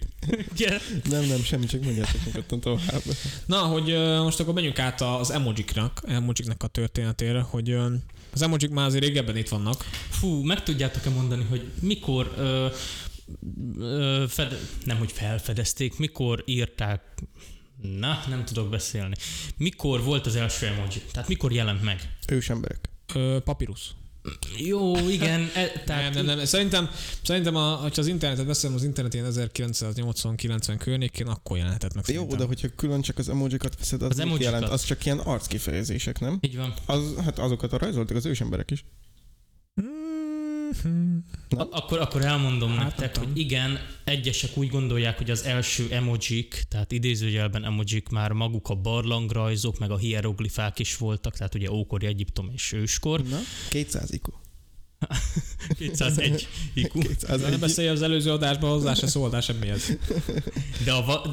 [1.08, 3.02] Nem, nem, semmi, csak mondjátok nyugodtan tovább.
[3.46, 7.70] Na, hogy most akkor menjünk át az emojiknak, emojiknak a történetére, hogy
[8.32, 9.84] az emojik már azért régebben itt vannak.
[10.10, 12.66] Fú, meg tudjátok-e mondani, hogy mikor ö,
[13.78, 17.02] ö, fed, nem hogy felfedezték, mikor írták,
[17.98, 19.14] na, nem tudok beszélni.
[19.56, 21.02] Mikor volt az első emoji?
[21.12, 22.16] Tehát mikor jelent meg?
[22.28, 22.88] Ős emberek.
[23.14, 23.94] Ö, papírus.
[24.58, 25.50] Jó, igen.
[25.54, 26.44] E, Tehát, nem, nem, nem.
[26.46, 26.90] Szerintem,
[27.22, 32.12] szerintem a, ha az internetet beszélem, az internet ilyen 1980-90 környékén, akkor jelenhetett meg Jó,
[32.12, 32.38] szerintem.
[32.38, 34.52] de hogyha külön csak az emojikat veszed, az, Az emojikat.
[34.52, 34.72] jelent?
[34.72, 36.38] Az csak ilyen arckifejezések, nem?
[36.40, 36.74] Így van.
[36.86, 38.84] Az, hát azokat a rajzoltak az ős emberek is.
[40.82, 41.16] Mhm.
[41.60, 43.28] A- akkor, akkor elmondom Hát, nektek, nem tudom.
[43.30, 48.74] hogy igen, egyesek úgy gondolják, hogy az első emojik, tehát idézőjelben emojik már maguk a
[48.74, 53.22] barlangrajzok, meg a hieroglifák is voltak, tehát ugye ókori Egyiptom és őskor.
[53.22, 54.30] Na, 200 IQ.
[55.78, 56.98] 201 IQ.
[56.98, 59.92] 200 De ne beszélj az előző adásban hozzá se szóltál semmihez.
[60.84, 61.28] De, a va-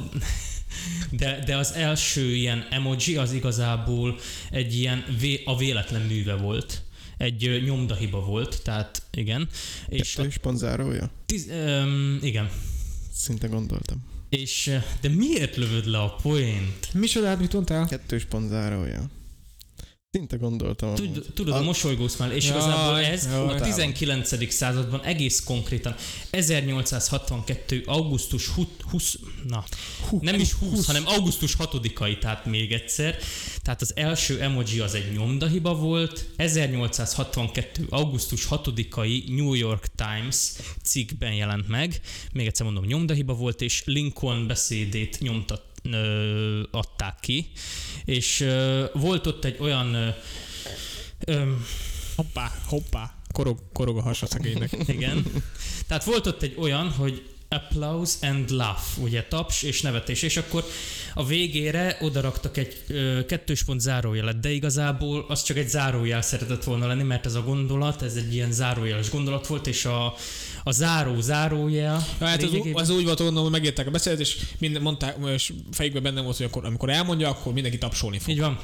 [1.12, 4.16] de, de az első ilyen emoji az igazából
[4.52, 6.82] egy ilyen vé- a véletlen műve volt.
[7.18, 9.50] Egy nyomdahiba volt, tehát igen.
[9.88, 11.10] És a Kettős pont zárója?
[11.26, 12.50] tiz, öm, igen.
[13.14, 14.04] Szinte gondoltam.
[14.30, 16.94] És, de miért lövöd le a poént?
[16.94, 17.86] Micsodát, mit mondtál?
[17.88, 19.10] Kettős pont zárója.
[20.16, 20.96] Szinte gondoltam.
[20.96, 23.56] Tud, tudod, A- a mosolygósz már, és Jaj, igazából ez jaj.
[23.56, 24.52] a 19.
[24.52, 25.96] században egész konkrétan
[26.30, 27.84] 1862.
[27.86, 29.64] augusztus 20, 20 na,
[30.20, 33.18] nem is 20, hanem augusztus 6-ai, tehát még egyszer.
[33.62, 37.86] Tehát az első emoji az egy nyomdahiba volt, 1862.
[37.90, 40.52] augusztus 6-ai New York Times
[40.84, 42.02] cikkben jelent meg,
[42.34, 45.62] még egyszer mondom, nyomdahiba volt, és Lincoln beszédét nyomtat,
[45.94, 47.52] ö, adták ki,
[48.06, 50.10] és ö, volt ott egy olyan ö,
[51.26, 51.52] ö,
[52.16, 53.14] Hoppá, hoppá.
[53.32, 54.72] Korog, korog a has a szegénynek.
[54.88, 55.26] igen.
[55.88, 60.66] Tehát volt ott egy olyan, hogy applause and laugh, ugye taps és nevetés, és akkor
[61.14, 66.64] a végére odaraktak egy ö, kettős pont zárójelet, de igazából az csak egy zárójel szeretett
[66.64, 70.14] volna lenni, mert ez a gondolat, ez egy ilyen zárójeles gondolat volt, és a,
[70.64, 74.20] a záró zárójel Ja, hát az, lényegében- az úgy volt, gondolom, hogy megértek a beszédet,
[74.20, 78.30] és minden mondták, és fejükben benne volt, hogy akkor, amikor elmondja, akkor mindenki tapsolni fog.
[78.30, 78.60] Így van.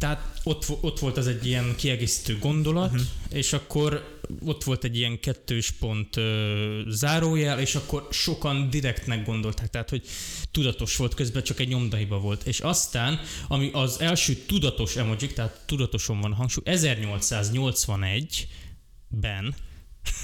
[0.00, 3.06] Tehát ott, ott volt az egy ilyen kiegészítő gondolat, uh-huh.
[3.30, 9.70] és akkor ott volt egy ilyen kettős pont ö, zárójel, és akkor sokan direktnek gondolták,
[9.70, 10.02] tehát hogy
[10.50, 12.46] tudatos volt közben, csak egy nyomdahiba volt.
[12.46, 19.54] És aztán, ami az első tudatos emojik, tehát tudatosan van hangsúly, 1881-ben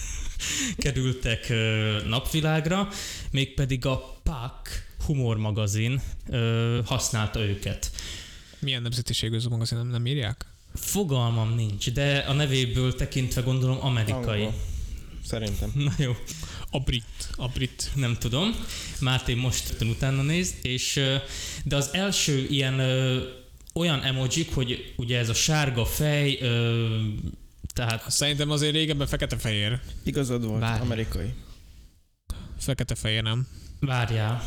[0.82, 2.88] kerültek ö, napvilágra,
[3.30, 4.68] mégpedig a PAK
[5.06, 7.90] humormagazin ö, használta őket.
[8.66, 10.46] Milyen nemzetiségű ez a magazin, nem, nem írják?
[10.74, 14.38] Fogalmam nincs, de a nevéből tekintve gondolom amerikai.
[14.40, 14.54] Angol.
[15.24, 15.72] Szerintem.
[15.86, 16.12] Na jó,
[16.70, 17.28] A brit.
[17.36, 17.90] A brit.
[17.94, 18.54] nem tudom.
[19.00, 21.00] Máté most utána néz, és
[21.64, 22.80] de az első ilyen
[23.74, 26.86] olyan emojik, hogy ugye ez a sárga fej, ö,
[27.74, 29.80] tehát Szerintem azért régebben fekete-fehér.
[30.04, 30.80] Igazad volt, Várj.
[30.80, 31.34] amerikai.
[32.58, 33.46] Fekete-fehér nem.
[33.80, 34.42] várjál,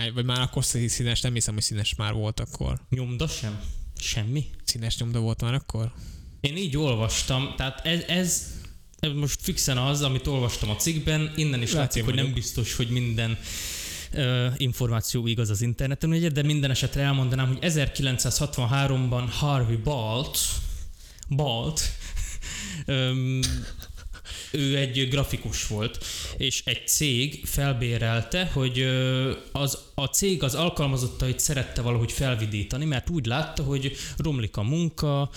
[0.00, 2.80] Már- Vagy már akkor színes, nem hiszem, hogy színes már volt akkor.
[2.90, 3.60] nyomda sem?
[3.98, 4.44] Semmi?
[4.64, 5.92] Színes nyomda volt már akkor?
[6.40, 8.46] Én így olvastam, tehát ez, ez,
[9.14, 13.38] most fixen az, amit olvastam a cikkben, innen is látszik, hogy nem biztos, hogy minden
[14.12, 20.38] ö, információ igaz az interneten, ugye, de minden esetre elmondanám, hogy 1963-ban Harvey Balt,
[21.28, 21.80] Balt,
[22.86, 23.40] öm,
[24.52, 26.04] ő egy grafikus volt,
[26.36, 28.86] és egy cég felbérelte, hogy
[29.52, 35.30] az, a cég az alkalmazottait szerette valahogy felvidítani, mert úgy látta, hogy romlik a munka,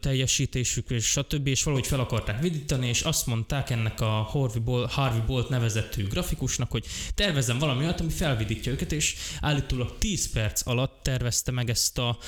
[0.00, 1.46] teljesítésük, és stb.
[1.46, 6.06] és valahogy fel akarták vidítani, és azt mondták ennek a Harvey Bolt, Harvey Bolt nevezetű
[6.06, 11.70] grafikusnak, hogy tervezem valami olyat, ami felvidítja őket, és állítólag 10 perc alatt tervezte meg
[11.70, 12.18] ezt a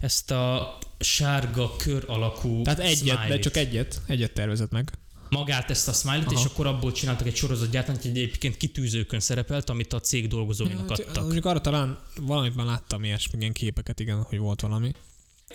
[0.00, 4.90] ezt a sárga kör alakú Tehát egyet, de smiley-t csak egyet, egyet tervezett meg.
[5.30, 9.92] Magát ezt a smiley-t, és akkor abból csináltak egy sorozatgyártányt, egy egyébként kitűzőkön szerepelt, amit
[9.92, 11.22] a cég dolgozóinak adtak.
[11.22, 14.92] Mondjuk arra talán valamit már láttam ilyesmi, ilyen képeket, igen, hogy volt valami.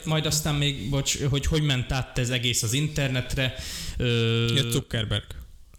[0.04, 3.54] Majd aztán még, bocs, hogy hogy ment át ez egész az internetre.
[3.98, 5.26] Ö, Jött Zuckerberg.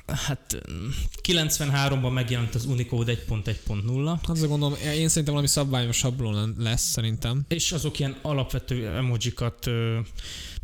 [0.06, 0.88] Hát mm,
[1.28, 7.44] 93-ban megjelent az Unicode 1.1.0, Hát azért gondolom, én szerintem valami szabványos sablon lesz szerintem.
[7.48, 9.98] és azok ilyen alapvető emojikat ö,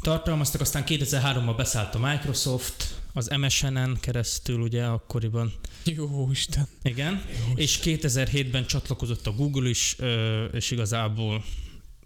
[0.00, 5.52] tartalmaztak, aztán 2003-ban beszállt a Microsoft, az MSN-en keresztül ugye akkoriban,
[5.84, 6.66] Jó Isten.
[6.82, 7.22] igen,
[7.54, 11.44] és 2007-ben csatlakozott a Google is, ö, és igazából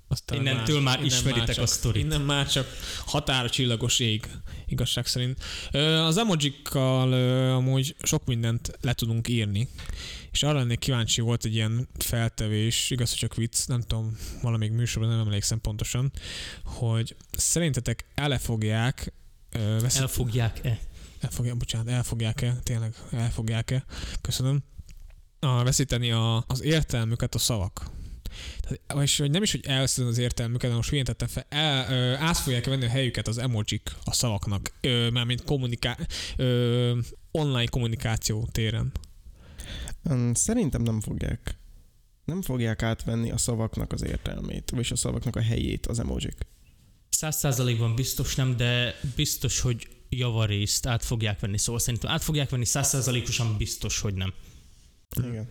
[0.08, 2.04] Aztán Innentől már ismeritek csak, a sztorit.
[2.04, 2.66] Innen már csak
[3.06, 4.30] határa csillagos ég,
[4.66, 5.42] igazság szerint.
[6.06, 7.12] Az emojikkal
[7.52, 9.68] amúgy sok mindent le tudunk írni.
[10.32, 14.74] És arra lennék kíváncsi, volt egy ilyen feltevés, igaz, hogy csak vicc, nem tudom, valamelyik
[14.74, 16.12] műsorban nem emlékszem pontosan,
[16.64, 19.12] hogy szerintetek ele fogják
[19.50, 20.78] ö, veszít- elfogják-e.
[21.20, 23.84] elfogják, bocsánat, elfogják-e, tényleg elfogják-e,
[24.20, 24.62] köszönöm,
[25.40, 27.90] a, veszíteni a, az értelmüket a szavak.
[28.86, 32.14] Vagyis hogy nem is, hogy elveszítem az értelmüket, de most hülyén tettem fel, el, ö,
[32.14, 36.98] át fogják venni a helyüket az emojik a szavaknak, ö, mármint kommuniká- ö,
[37.30, 38.92] online kommunikáció téren.
[40.32, 41.58] Szerintem nem fogják.
[42.24, 46.36] Nem fogják átvenni a szavaknak az értelmét, vagy a szavaknak a helyét az emojik.
[47.08, 51.58] Száz százalékban biztos nem, de biztos, hogy javarészt át fogják venni.
[51.58, 54.32] Szóval szerintem át fogják venni, százszázalékosan biztos, hogy nem.
[55.16, 55.48] Igen.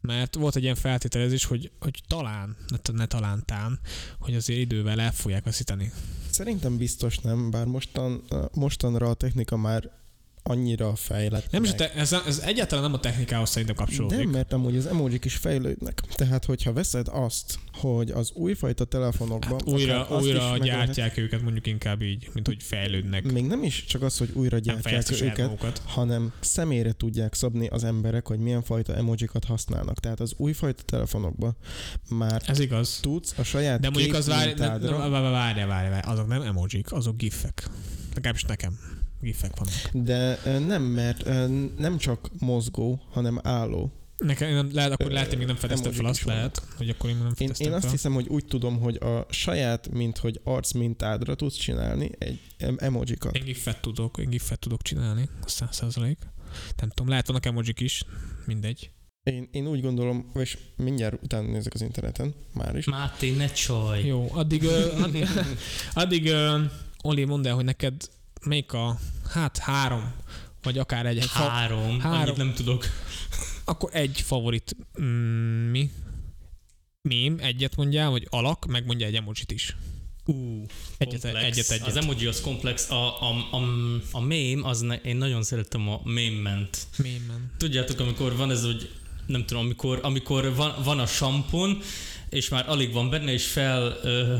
[0.00, 3.80] Mert volt egy ilyen feltételezés, hogy, hogy talán, ne, ne talán tán,
[4.18, 5.92] hogy azért idővel el fogják veszíteni.
[6.30, 8.22] Szerintem biztos nem, bár mostan,
[8.54, 9.99] mostanra a technika már
[10.42, 11.50] annyira fejlett.
[11.50, 14.18] Nem is, te, ez, ez egyáltalán nem a technikához szerintem kapcsolódik.
[14.18, 16.00] Nem, mert amúgy az emojik is fejlődnek.
[16.14, 19.50] Tehát, hogyha veszed azt, hogy az újfajta telefonokban...
[19.50, 23.32] Hát újra, újra meg lehet- gyártják őket, mondjuk inkább így, mint hogy fejlődnek.
[23.32, 25.82] Még nem is csak az, hogy újra gyártják őket, magukat.
[25.86, 30.00] hanem személyre tudják szabni az emberek, hogy milyen fajta emojikat használnak.
[30.00, 31.56] Tehát az újfajta telefonokban
[32.08, 32.98] már Ez igaz.
[33.02, 37.66] tudsz a saját De mondjuk az várj, várj, várj, várj, azok nem emojik, azok gifek.
[38.14, 38.78] Legalábbis nekem
[39.20, 40.06] gifek vannak.
[40.06, 41.24] de nem, mert
[41.78, 43.92] nem csak mozgó, hanem álló.
[44.16, 47.16] Nekem nem, lehet, akkor lehet, hogy még nem fedeztem fel azt, lehet, hogy akkor én
[47.16, 47.90] nem Én, fedeztem én azt fel.
[47.92, 52.80] hiszem, hogy úgy tudom, hogy a saját, mint hogy arc mintádra tudsz csinálni egy em-
[52.80, 53.36] emojikat.
[53.36, 56.18] Én gifet tudok, én gifet tudok csinálni, száz százalék.
[56.80, 58.04] Nem tudom, lehet vannak emojik is,
[58.46, 58.90] mindegy.
[59.22, 62.84] Én, én úgy gondolom, és mindjárt utána nézek az interneten, már is.
[62.86, 64.04] Máté, ne csaj.
[64.04, 64.64] Jó, addig,
[65.02, 65.26] addig,
[65.92, 66.32] addig
[67.02, 67.94] Oli, mondd el, hogy neked
[68.44, 68.98] melyik a,
[69.30, 70.12] hát három,
[70.62, 72.20] vagy akár egy, egy fa, Három, Három.
[72.20, 72.84] annyit nem tudok.
[73.64, 75.90] akkor egy favorit mm, mi?
[77.02, 79.76] Mém, egyet mondjál, vagy alak, meg mondja egy emojit is.
[80.24, 80.64] Ú,
[80.98, 81.44] Egyet, komplex.
[81.46, 81.86] egyet, egyet.
[81.86, 83.60] Az emoji az komplex, a, a, a,
[84.12, 86.86] a meme, az ne, én nagyon szeretem a meme-ment.
[86.96, 87.52] Mémen.
[87.56, 88.90] Tudjátok, amikor van ez, hogy
[89.26, 91.78] nem tudom, amikor, amikor van, van a sampon,
[92.28, 93.98] és már alig van benne, és fel...
[94.02, 94.36] Ö,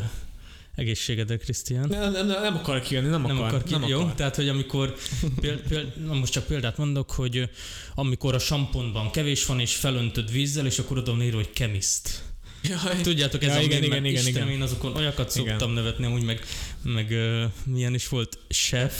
[0.80, 1.88] egészségedre, Krisztián.
[1.88, 3.48] Nem, nem, nem, nem akar kijönni, nem, Nem akar.
[3.48, 4.00] akar ki, nem jó?
[4.00, 4.14] akar.
[4.14, 4.94] Tehát, hogy amikor,
[5.40, 7.50] péld, péld, na most csak példát mondok, hogy
[7.94, 12.22] amikor a samponban kevés van, és felöntöd vízzel, és akkor oda van írva, hogy kemiszt.
[12.62, 13.00] Jaj.
[13.02, 14.56] Tudjátok, ez Ja, a igen, igen, igen, Istenem, igen.
[14.58, 15.48] én azokon olyakat Igen.
[15.48, 16.40] szoktam nevetni, amúgy meg,
[16.82, 18.94] meg ö, milyen is volt, chef,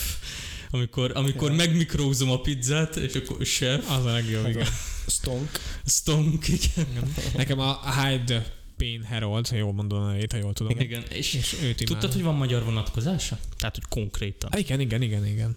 [0.71, 1.57] amikor, amikor Ja.
[1.57, 4.66] megmikrózom a pizzát, és akkor chef, Az a legjobb, igen.
[5.07, 5.51] Stonk.
[5.87, 6.87] stonk, igen.
[6.90, 7.14] igen.
[7.37, 10.79] Nekem a Hide Pain Harold, ha jól mondom a nevét, ha jól tudom.
[10.81, 11.03] igen.
[11.11, 11.85] És, És őt imádom.
[11.87, 13.38] tudtad, hogy van magyar vonatkozása?
[13.57, 14.51] Tehát, hogy konkrétan.
[14.53, 15.57] Ah, igen, igen, igen, igen.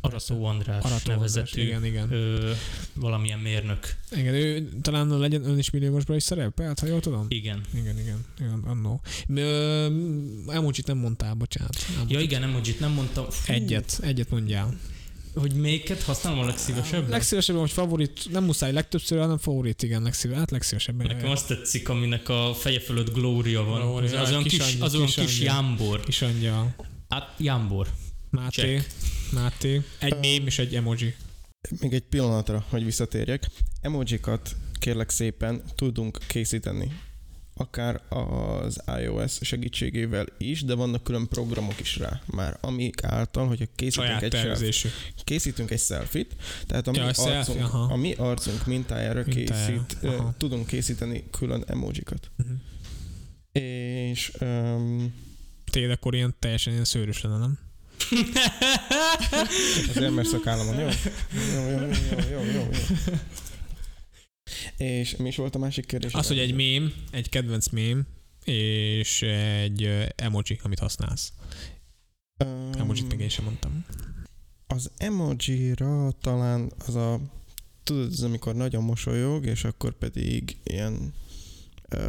[0.00, 2.12] Arató András Arató nevezetű András, igen, igen.
[2.12, 2.52] Ö,
[2.94, 3.94] valamilyen mérnök.
[4.16, 7.26] Igen, ő talán legyen ön is milliómosban is szerepelt, ha jól tudom.
[7.28, 7.60] Igen.
[7.74, 9.00] Igen, igen, igen, annó.
[10.46, 11.76] Emojit nem mondtál, bocsánat.
[11.94, 12.10] Emojit.
[12.10, 13.30] Ja igen, emojit nem mondtam.
[13.30, 14.78] Fú, Egyet, egyet mondjál.
[15.38, 17.10] Hogy melyiket használom a legszívesebben?
[17.10, 20.38] Legszívesebben, hogy favorit, nem muszáj legtöbbször, hanem favorit, igen, legszívesebben.
[20.38, 21.06] Hát legszívesebben.
[21.06, 23.80] Nekem azt tetszik, aminek a feje fölött glória van.
[23.80, 26.00] Glória, az, az olyan kis kis, az olyan kis kis jámbor.
[26.00, 26.74] Kis angyal.
[27.08, 27.88] Hát jámbor.
[28.30, 28.62] Máté.
[28.62, 28.90] Check.
[29.32, 29.82] Máté.
[29.98, 31.14] Egy mém és egy emoji.
[31.80, 33.50] Még egy pillanatra, hogy visszatérjek.
[33.80, 36.92] Emojikat kérlek szépen tudunk készíteni.
[37.60, 43.64] Akár az iOS segítségével is, de vannak külön programok is rá már, amik által, hogyha
[43.74, 44.88] készítünk Saját egy, selfie, tervezésű.
[45.24, 47.92] készítünk egy selfie-t, tehát a mi, Ja, selfie, arcunk, aha.
[47.92, 50.34] a mi arcunk mintájára, Mintájára, készít, aha.
[50.36, 52.30] tudunk készíteni külön emojikat.
[52.36, 52.52] Mhm.
[53.62, 55.14] És um,
[55.70, 57.58] Tényleg akkor ilyen teljesen ilyen szőrös lenne, nem?
[59.94, 60.88] azért mert szakállamon, jó?
[61.54, 61.86] Jó, jó, jó,
[62.30, 62.70] jó, jó, jó.
[64.76, 66.12] És mi is volt a másik kérdés?
[66.12, 68.06] Az, hogy egy mém, egy kedvenc mém,
[68.44, 71.32] és egy emoji, amit használsz.
[72.44, 73.84] Um, Emojit még én sem mondtam.
[74.66, 77.20] Az emoji-ra talán az a,
[77.82, 81.14] tudod, az amikor nagyon mosolyog, és akkor pedig ilyen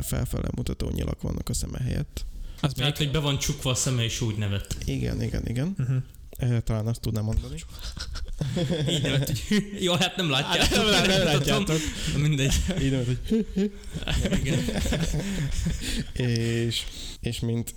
[0.02, 2.26] felfele mutató nyilak vannak a szeme helyett.
[2.62, 4.78] Az Tehát, hogy be van csukva a szeme, és úgy nevet.
[4.86, 5.76] Igen, igen, igen.
[5.78, 6.64] Uh-huh.
[6.64, 7.56] Talán azt tudnám mondani.
[8.90, 10.78] Így nevet, hogy jó, hát nem látjátok.
[10.78, 11.78] nem, nem, nem látjátok.
[12.18, 12.54] Mindegy.
[12.82, 13.46] Így nevet, hogy
[14.40, 14.60] Igen.
[16.14, 16.84] és,
[17.20, 17.76] és mint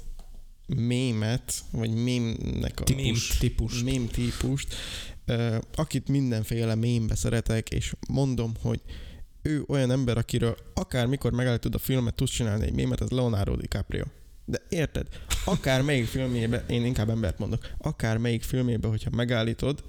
[0.66, 3.38] mémet, vagy mémnek a Típust.
[3.38, 3.82] Típus.
[3.82, 4.74] mém típust,
[5.74, 8.80] akit mindenféle mémbe szeretek, és mondom, hogy
[9.42, 13.56] ő olyan ember, akiről akár mikor megállítod a filmet, tudsz csinálni egy mémet, az Leonardo
[13.56, 14.04] DiCaprio.
[14.44, 15.06] De érted?
[15.44, 19.84] Akár melyik filmjébe, én inkább embert mondok, akár melyik filmjébe, hogyha megállítod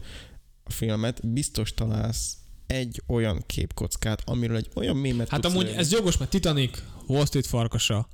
[0.64, 5.80] a filmet, biztos találsz egy olyan képkockát, amiről egy olyan mémet Hát amúgy leírni.
[5.82, 8.08] ez jogos, mert Titanic, Wall Street farkasa,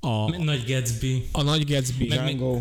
[0.00, 1.28] a, Nagy Gatsby.
[1.32, 2.56] a Nagy Gatsby, Meg Django.
[2.56, 2.60] Ö,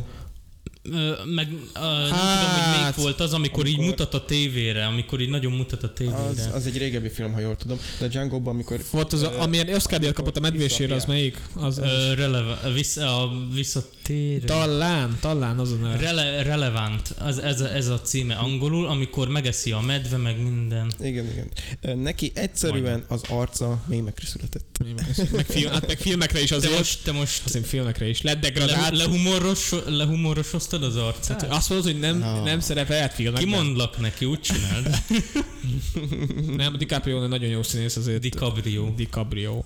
[1.26, 4.86] meg uh, nem Hát, tudom, hogy melyik volt az, amikor, így amikor- mutat a tévére,
[4.86, 6.18] amikor így nagyon mutat a tévére.
[6.18, 9.70] Az, az egy régebbi film, ha jól tudom, de Django-ban, amikor volt az, a, amilyen
[9.74, 11.42] Oscar díjat kapott a medvésére, az melyik?
[11.56, 14.44] Az, az Ö, releva, vissza, a visszatér...
[14.44, 15.98] talán, talán az a neve.
[15.98, 20.92] Rele, relevant, az, ez, a, ez a címe angolul, amikor megeszi a medve, meg minden.
[21.02, 21.26] Igen,
[21.82, 21.98] igen.
[21.98, 24.70] Neki egyszerűen az arca mémekre született.
[25.36, 26.78] Meg, film, hát meg filmekre is Te azért.
[26.78, 28.22] most, te most Azért filmekre is.
[28.22, 28.98] Lett le, degradált.
[28.98, 29.72] lehumoros,
[30.72, 31.42] lehumorosoztad az arcát?
[31.42, 32.44] Hogy azt mondod, hogy nem, Ah.
[32.44, 33.44] nem szerepelt filmekben.
[33.50, 34.90] Kimondlak neki, úgy csináld.
[36.58, 38.20] Nem, a DiCaprio nagyon jó színész azért.
[38.22, 38.90] DiCaprio.
[38.96, 39.64] DiCaprio.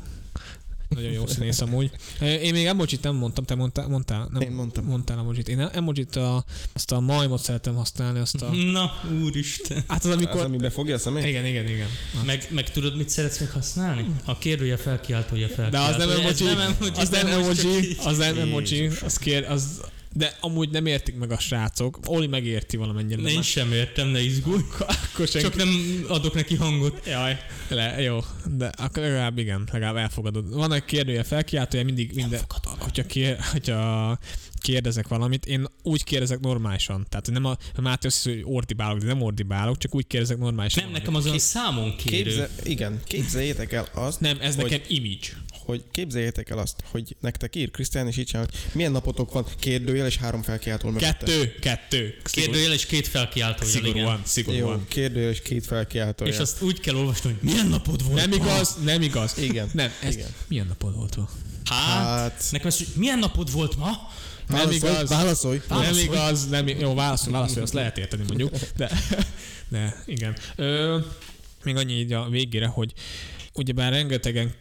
[0.89, 1.91] Nagyon jó színész amúgy.
[2.21, 4.85] Én még emojit nem mondtam, te mondtál, mondtál, nem, Én mondtam.
[4.85, 5.47] mondtál emojit.
[5.49, 8.49] Én emojit a, azt a majmot szeretem használni, azt a...
[8.71, 8.91] Na,
[9.23, 9.83] úristen.
[9.87, 10.41] Hát az, Az, amikor...
[10.41, 11.25] ami befogja a szemét?
[11.25, 11.87] Igen, igen, igen.
[12.25, 14.05] Meg, meg tudod, mit szeretsz még használni?
[14.25, 15.95] A kérdője felkiáltója De felkiáltója.
[15.95, 19.81] az nem emoji, nem emoji, az nem de emoji, az nem emoji, az kér, az,
[20.17, 21.99] de amúgy nem értik meg a srácok.
[22.05, 23.21] Oli megérti valamennyire.
[23.21, 24.61] de Én már- sem értem, ne izgulj.
[24.79, 25.47] Akkor senki.
[25.47, 27.05] Csak nem adok neki hangot.
[27.05, 27.37] Jaj,
[27.69, 28.19] le, jó,
[28.57, 30.53] de akkor legalább igen, legalább elfogadod.
[30.53, 32.41] Van egy kérdője felkiáltója, mindig minden,
[32.79, 34.17] hogyha, kér, hogyha
[34.59, 37.05] kérdezek valamit, én úgy kérdezek normálisan.
[37.09, 40.37] Tehát nem a, a Máté azt hiszi, hogy ordibálok, de nem ordibálok, csak úgy kérdezek
[40.37, 40.83] normálisan.
[40.83, 42.23] Nem, nekem az olyan számon kérő.
[42.23, 45.27] Képze, igen, képzeljétek el azt, Nem, ez hogy- nekem image.
[45.65, 49.45] Hogy képzeljétek el azt, hogy nektek ír Krisztián, és így csinál, hogy milyen napotok van,
[49.59, 51.07] kérdőjel és három felkiáltó mögötte.
[51.11, 52.17] Kettő, kettő.
[52.23, 53.69] Kérdőjel és két felkiáltója.
[53.71, 54.77] Szigorúan, szigorúan.
[54.77, 56.31] Jó, kérdőjel és két felkiáltója.
[56.31, 58.35] És azt úgy kell olvasni, hogy milyen napod volt Nem ma?
[58.35, 59.37] igaz, nem igaz.
[59.37, 59.69] Igen.
[59.73, 60.29] Nem, ez Igen.
[60.47, 61.29] milyen napod volt ma?
[61.65, 63.89] Hát, Hát, nekem ez, hogy milyen napod volt ma?
[64.47, 65.09] Nem válaszolj, igaz.
[65.09, 65.61] válaszolj.
[65.69, 66.03] Nem Válaszolj.
[66.03, 68.91] igaz, nem, jó, válaszol, válaszol, azt lehet érteni mondjuk, de,
[69.71, 70.35] de igen.
[70.55, 70.99] Ö,
[71.63, 72.93] még annyi így a végére, hogy
[73.53, 74.53] ugyebár rengetegen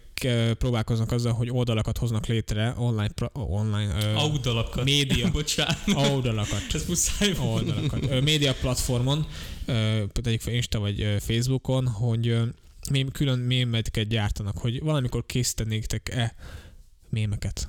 [0.58, 4.84] próbálkoznak azzal, hogy oldalakat hoznak létre online, pro, online ö, Audalakat.
[4.84, 5.78] média Bocsánat.
[5.94, 6.62] oldalakat.
[6.72, 8.04] Ez muszáj oldalakat.
[8.10, 9.26] Ö, média platformon,
[9.64, 12.42] ö, tegyük fel Insta vagy ö, Facebookon, hogy ö,
[12.90, 16.34] mém, külön mémeket gyártanak, hogy valamikor készítenétek-e
[17.08, 17.68] mémeket.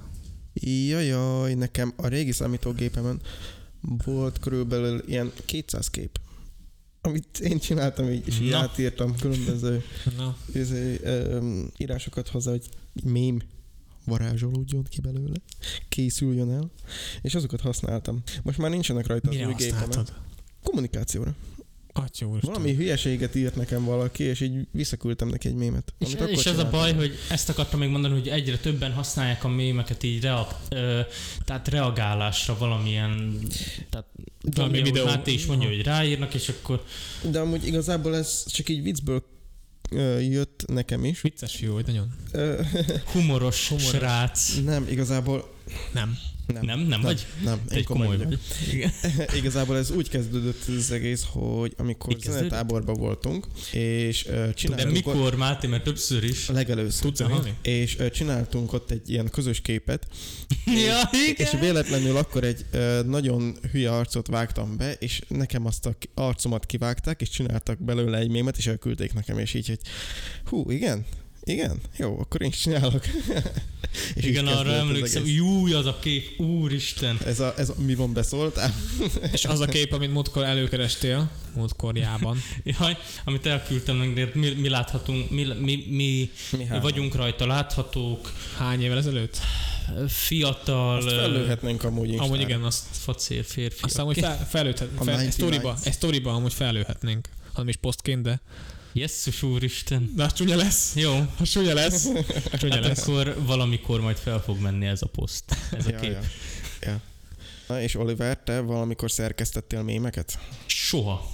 [0.87, 3.21] Jajaj, nekem a régi számítógépemen
[4.05, 6.19] volt körülbelül ilyen 200 kép,
[7.05, 8.57] amit én csináltam így, és így Na.
[8.57, 9.83] átírtam különböző
[10.17, 12.69] Na, izé, um, írásokat hozzá, hogy
[13.03, 13.41] mém
[14.05, 15.35] varázsolódjon ki belőle,
[15.89, 16.71] készüljön el,
[17.21, 18.21] és azokat használtam.
[18.43, 19.85] Most már nincsenek rajta az mire új gépemen.
[19.85, 20.13] használtad?
[20.63, 21.35] Kommunikációra.
[21.97, 22.53] Atya úristen.
[22.53, 25.93] Valami hülyeséget írt nekem valaki, és így visszaküldtem neki egy mémet.
[25.97, 28.91] És, amit akkor és ez a baj, hogy ezt akartam még mondani, hogy egyre többen
[28.93, 30.99] használják a mémeket így reak, ö,
[31.45, 33.37] tehát reagálásra valamilyen,
[33.89, 34.07] tehát
[34.55, 35.05] Valami videó.
[35.05, 36.83] Máté is mondja, hogy ráírnak, és akkor
[37.29, 39.23] De amúgy igazából ez csak így viccből
[39.91, 41.21] ö, jött nekem is.
[41.21, 42.13] Vicces fiú vagy nagyon.
[42.31, 42.61] Ö,
[43.13, 43.89] humoros, Humoros.
[43.89, 44.55] srác.
[44.63, 45.53] nem, igazából
[45.93, 46.17] Nem.
[46.53, 46.65] Nem.
[46.65, 47.25] Nem, nem vagy?
[47.43, 48.39] Nem, Te én egy komoly komoly vagy.
[48.73, 48.91] Igen.
[49.39, 55.13] Igazából ez úgy kezdődött ez az egész, hogy amikor zenetáborban voltunk, és De csináltunk ott
[55.13, 56.47] mikor, Máté, mert többször is.
[56.47, 57.01] legelőször.
[57.01, 57.53] Tudsz zenélni?
[57.61, 60.07] És ö, csináltunk ott egy ilyen közös képet,
[60.87, 61.59] Ja, és igen.
[61.59, 67.21] véletlenül akkor egy ö, nagyon hülye arcot vágtam be, és nekem azt a arcomat kivágták,
[67.21, 69.79] és csináltak belőle egy mémet, és elküldték nekem, és így, hogy
[70.45, 71.05] hú, igen,
[71.45, 71.81] Igen?
[71.97, 73.05] Jó, akkor én is csinálok.
[74.15, 77.17] És Igen, arra emlékszem, júj, az a kép, úristen.
[77.25, 78.75] Ez a, ez a mi van beszóltál?
[79.31, 82.37] És az a kép, amit múltkor előkerestél, múltkorjában.
[82.79, 88.31] Jaj, amit elküldtem meg, mi, mi láthatunk, mi, mi, mi, mi vagyunk rajta láthatók.
[88.57, 89.37] Hány évvel ezelőtt?
[90.07, 90.97] Fiatal.
[90.97, 92.19] Azt felőhetnénk amúgy is.
[92.19, 93.83] Amúgy igen, azt facér férfi.
[93.83, 95.31] Aztán amúgy fel, felőhet, fel,
[95.91, 97.29] sztoriba, amúgy felőhetnénk.
[97.53, 98.41] Az is posztként, de
[98.97, 100.13] Jesszus úristen.
[100.17, 100.95] Az csúnya lesz.
[100.95, 101.19] Jó.
[101.37, 102.03] Ha csúnya lesz.
[102.59, 103.01] Csúnya hát lesz.
[103.07, 105.57] akkor valamikor majd fel fog menni ez a poszt.
[105.71, 106.11] Ez ja, a kép.
[106.11, 106.21] Ja.
[106.81, 107.01] ja.
[107.67, 110.39] Na és Oliver, te valamikor szerkesztettél mémeket?
[110.65, 111.31] Soha.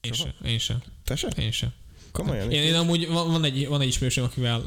[0.00, 0.32] Én sem.
[0.44, 0.82] Én sem.
[1.04, 1.30] Te sem?
[1.36, 1.72] Én sem.
[2.14, 2.50] Komolyan?
[2.50, 4.62] Én, én amúgy van, egy, van egy ismerősöm, akivel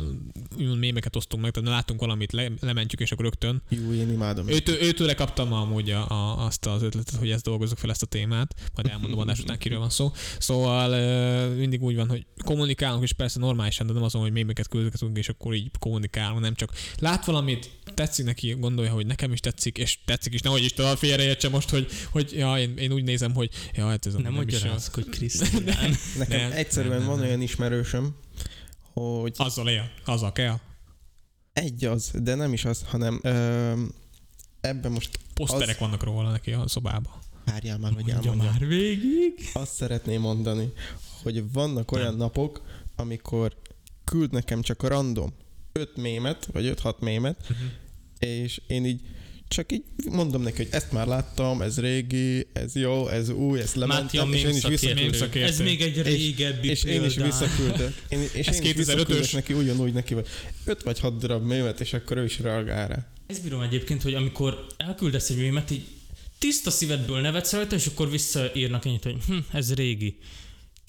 [0.79, 3.61] mémeket osztunk meg, tehát látunk valamit, le, lementjük, és akkor rögtön.
[3.69, 4.47] Jó, én imádom.
[4.47, 8.05] Őt, őtőle kaptam amúgy a, a, azt az ötletet, hogy ezt dolgozzuk fel ezt a
[8.05, 10.11] témát, majd elmondom adás után, kiről van szó.
[10.39, 10.89] Szóval
[11.49, 15.29] mindig úgy van, hogy kommunikálunk, és persze normálisan, de nem azon, hogy mémeket küldünk, és
[15.29, 19.99] akkor így kommunikálunk, nem csak lát valamit, tetszik neki, gondolja, hogy nekem is tetszik, és
[20.05, 23.49] tetszik is, nehogy is talán félreértse most, hogy, hogy ja, én, én, úgy nézem, hogy
[23.73, 24.61] ja, hát ez nem, nem is
[24.93, 25.95] hogy Krisztián.
[26.17, 28.15] Nekem nem, egyszerűen nem, van olyan ismerősöm,
[28.93, 29.33] hogy...
[29.37, 30.59] Azzal él, azzal kell.
[31.53, 33.73] Egy az, de nem is az, hanem ö,
[34.61, 35.19] ebben most...
[35.33, 35.79] Poszterek az...
[35.79, 37.13] vannak róla neki a szobában.
[37.45, 38.37] Várjál már, hogy elmondjam.
[38.37, 39.49] már végig.
[39.53, 40.73] Azt szeretném mondani,
[41.23, 42.17] hogy vannak olyan nem.
[42.17, 42.61] napok,
[42.95, 43.55] amikor
[44.03, 45.33] küld nekem csak a random
[45.71, 47.67] öt mémet, vagy öt-hat mémet, uh-huh.
[48.20, 48.99] És én így
[49.47, 53.76] csak így mondom neki, hogy ezt már láttam, ez régi, ez jó, ez új, ezt
[53.76, 55.36] lementem, és én is visszaküldök.
[55.36, 57.95] Ez még egy régebbi És, és én is visszaküldök.
[58.09, 60.28] Én, és ez én is visszaküldök neki ugyanúgy neki, vagy
[60.65, 63.07] öt vagy hat darab mémet, és akkor ő is reagál rá.
[63.28, 65.84] Ez bírom egyébként, hogy amikor elküldesz egy mémet, így
[66.38, 70.18] tiszta szívedből nevetsz rajta, és akkor visszaírnak ennyit, hogy hm, ez régi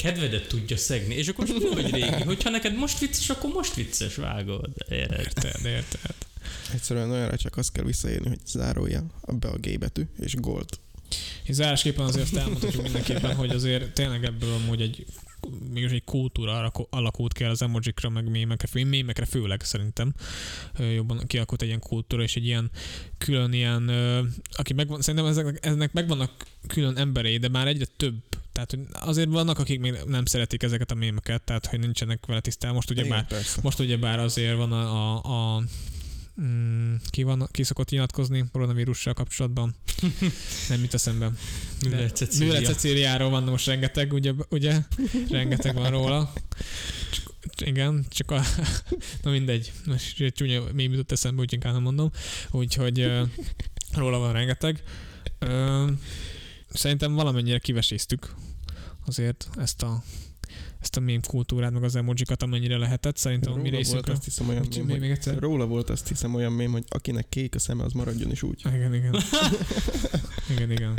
[0.02, 4.14] kedvedet tudja szegni, és akkor most hogy régi, hogyha neked most vicces, akkor most vicces,
[4.14, 4.70] vágod.
[4.88, 6.14] Érted, érted.
[6.72, 9.06] Egyszerűen olyanra csak azt kell visszaírni, hogy zárója
[9.38, 10.68] be a G betű, és gold.
[11.44, 15.06] És zárásképpen azért elmondhatjuk mindenképpen, hogy azért tényleg ebből amúgy egy
[15.72, 20.14] mégis egy kultúra alakult ki az emojikra, meg mémekre, mémekre főleg szerintem
[20.94, 22.70] jobban kialakult egy ilyen kultúra, és egy ilyen
[23.18, 23.88] külön ilyen,
[24.50, 28.14] aki megvan, szerintem ezek, ezeknek megvannak külön emberei, de már egyre több
[28.52, 32.40] tehát hogy azért vannak, akik még nem szeretik ezeket a mémeket, tehát hogy nincsenek vele
[32.40, 32.74] tisztán.
[32.74, 35.62] Most ugye, Igen, bár, most ugye bár azért van a, a, a
[36.40, 39.74] Mm, ki, van, ki szokott nyilatkozni koronavírussal kapcsolatban?
[40.68, 41.32] Nem jut eszembe.
[42.38, 44.78] Műle Cecíliáról van most rengeteg, ugye, ugye?
[45.30, 46.32] Rengeteg van róla.
[47.10, 48.42] Csak, igen, csak a...
[49.22, 49.72] Na mindegy.
[49.86, 52.10] Most csúnya mém jutott eszembe, úgy inkább nem mondom.
[52.50, 53.12] Úgyhogy
[53.92, 54.82] róla van rengeteg.
[56.72, 58.34] Szerintem valamennyire kiveséztük
[59.06, 60.02] azért ezt a
[60.80, 63.16] ezt a mém kultúrát, meg az emojikat, amennyire lehetett.
[63.16, 64.02] Szerintem róla mi részünkről...
[64.02, 65.38] Volt azt hiszem olyan mém, még, egyszer?
[65.38, 68.62] Róla volt azt hiszem olyan mém, hogy akinek kék a szeme, az maradjon is úgy.
[68.74, 69.14] Igen, igen.
[70.54, 70.98] igen, igen.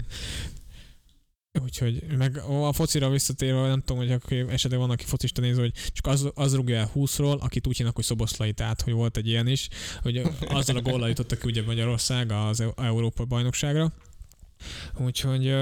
[1.63, 5.73] Úgyhogy, meg a focira visszatérve, nem tudom, hogy akkor esetleg van, aki focista néző, hogy
[5.91, 9.27] csak az, az rúgja el 20-ról, akit úgy hívnak, hogy Szoboszlai, tehát hogy volt egy
[9.27, 9.67] ilyen is,
[10.01, 13.93] hogy azzal a góllal jutottak ki ugye Magyarország az Európa bajnokságra.
[14.97, 15.55] Úgyhogy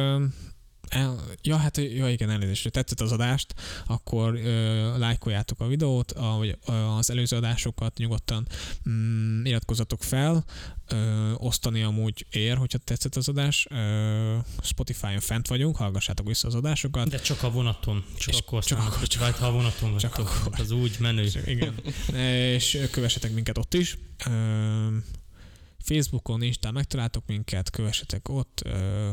[0.90, 3.54] el, ja, hát ja, igen, elnézést, hogy tetszett az adást,
[3.86, 6.58] akkor ö, lájkoljátok a videót, a, vagy
[6.98, 8.48] az előző adásokat nyugodtan
[8.90, 10.46] mm, iratkozatok fel,
[10.88, 13.68] ö, osztani amúgy ér, hogyha tetszett az adás.
[13.70, 17.10] Ö, Spotify-on fent vagyunk, hallgassátok vissza az adásokat.
[17.10, 20.28] De csak a vonaton, csak és akkor csak, akkor, csak, ha a vonaton vagytok, csak
[20.28, 21.30] akkor, az úgy menő.
[21.46, 21.74] Igen.
[22.58, 23.98] és kövessetek minket ott is.
[24.26, 24.88] Ö,
[25.80, 29.10] Facebookon, Instán megtaláltok minket, kövessetek ott, ö,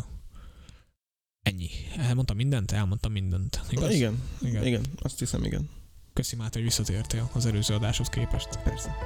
[1.44, 1.68] Ennyi.
[1.96, 2.72] Elmondtam mindent?
[2.72, 3.60] Elmondtam mindent.
[3.70, 3.94] Igaz?
[3.94, 4.22] Igen.
[4.42, 4.66] Igen.
[4.66, 4.82] igen.
[5.02, 5.68] Azt hiszem, igen.
[6.12, 8.48] Köszi Máté, hogy visszatértél az előző adáshoz képest.
[8.62, 8.96] Persze.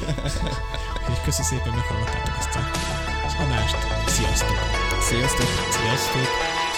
[1.12, 2.56] És köszi szépen, meghallgattátok ezt
[3.26, 3.76] az adást.
[4.08, 4.56] Sziasztok!
[5.00, 5.48] Sziasztok!
[5.70, 6.69] Sziasztok!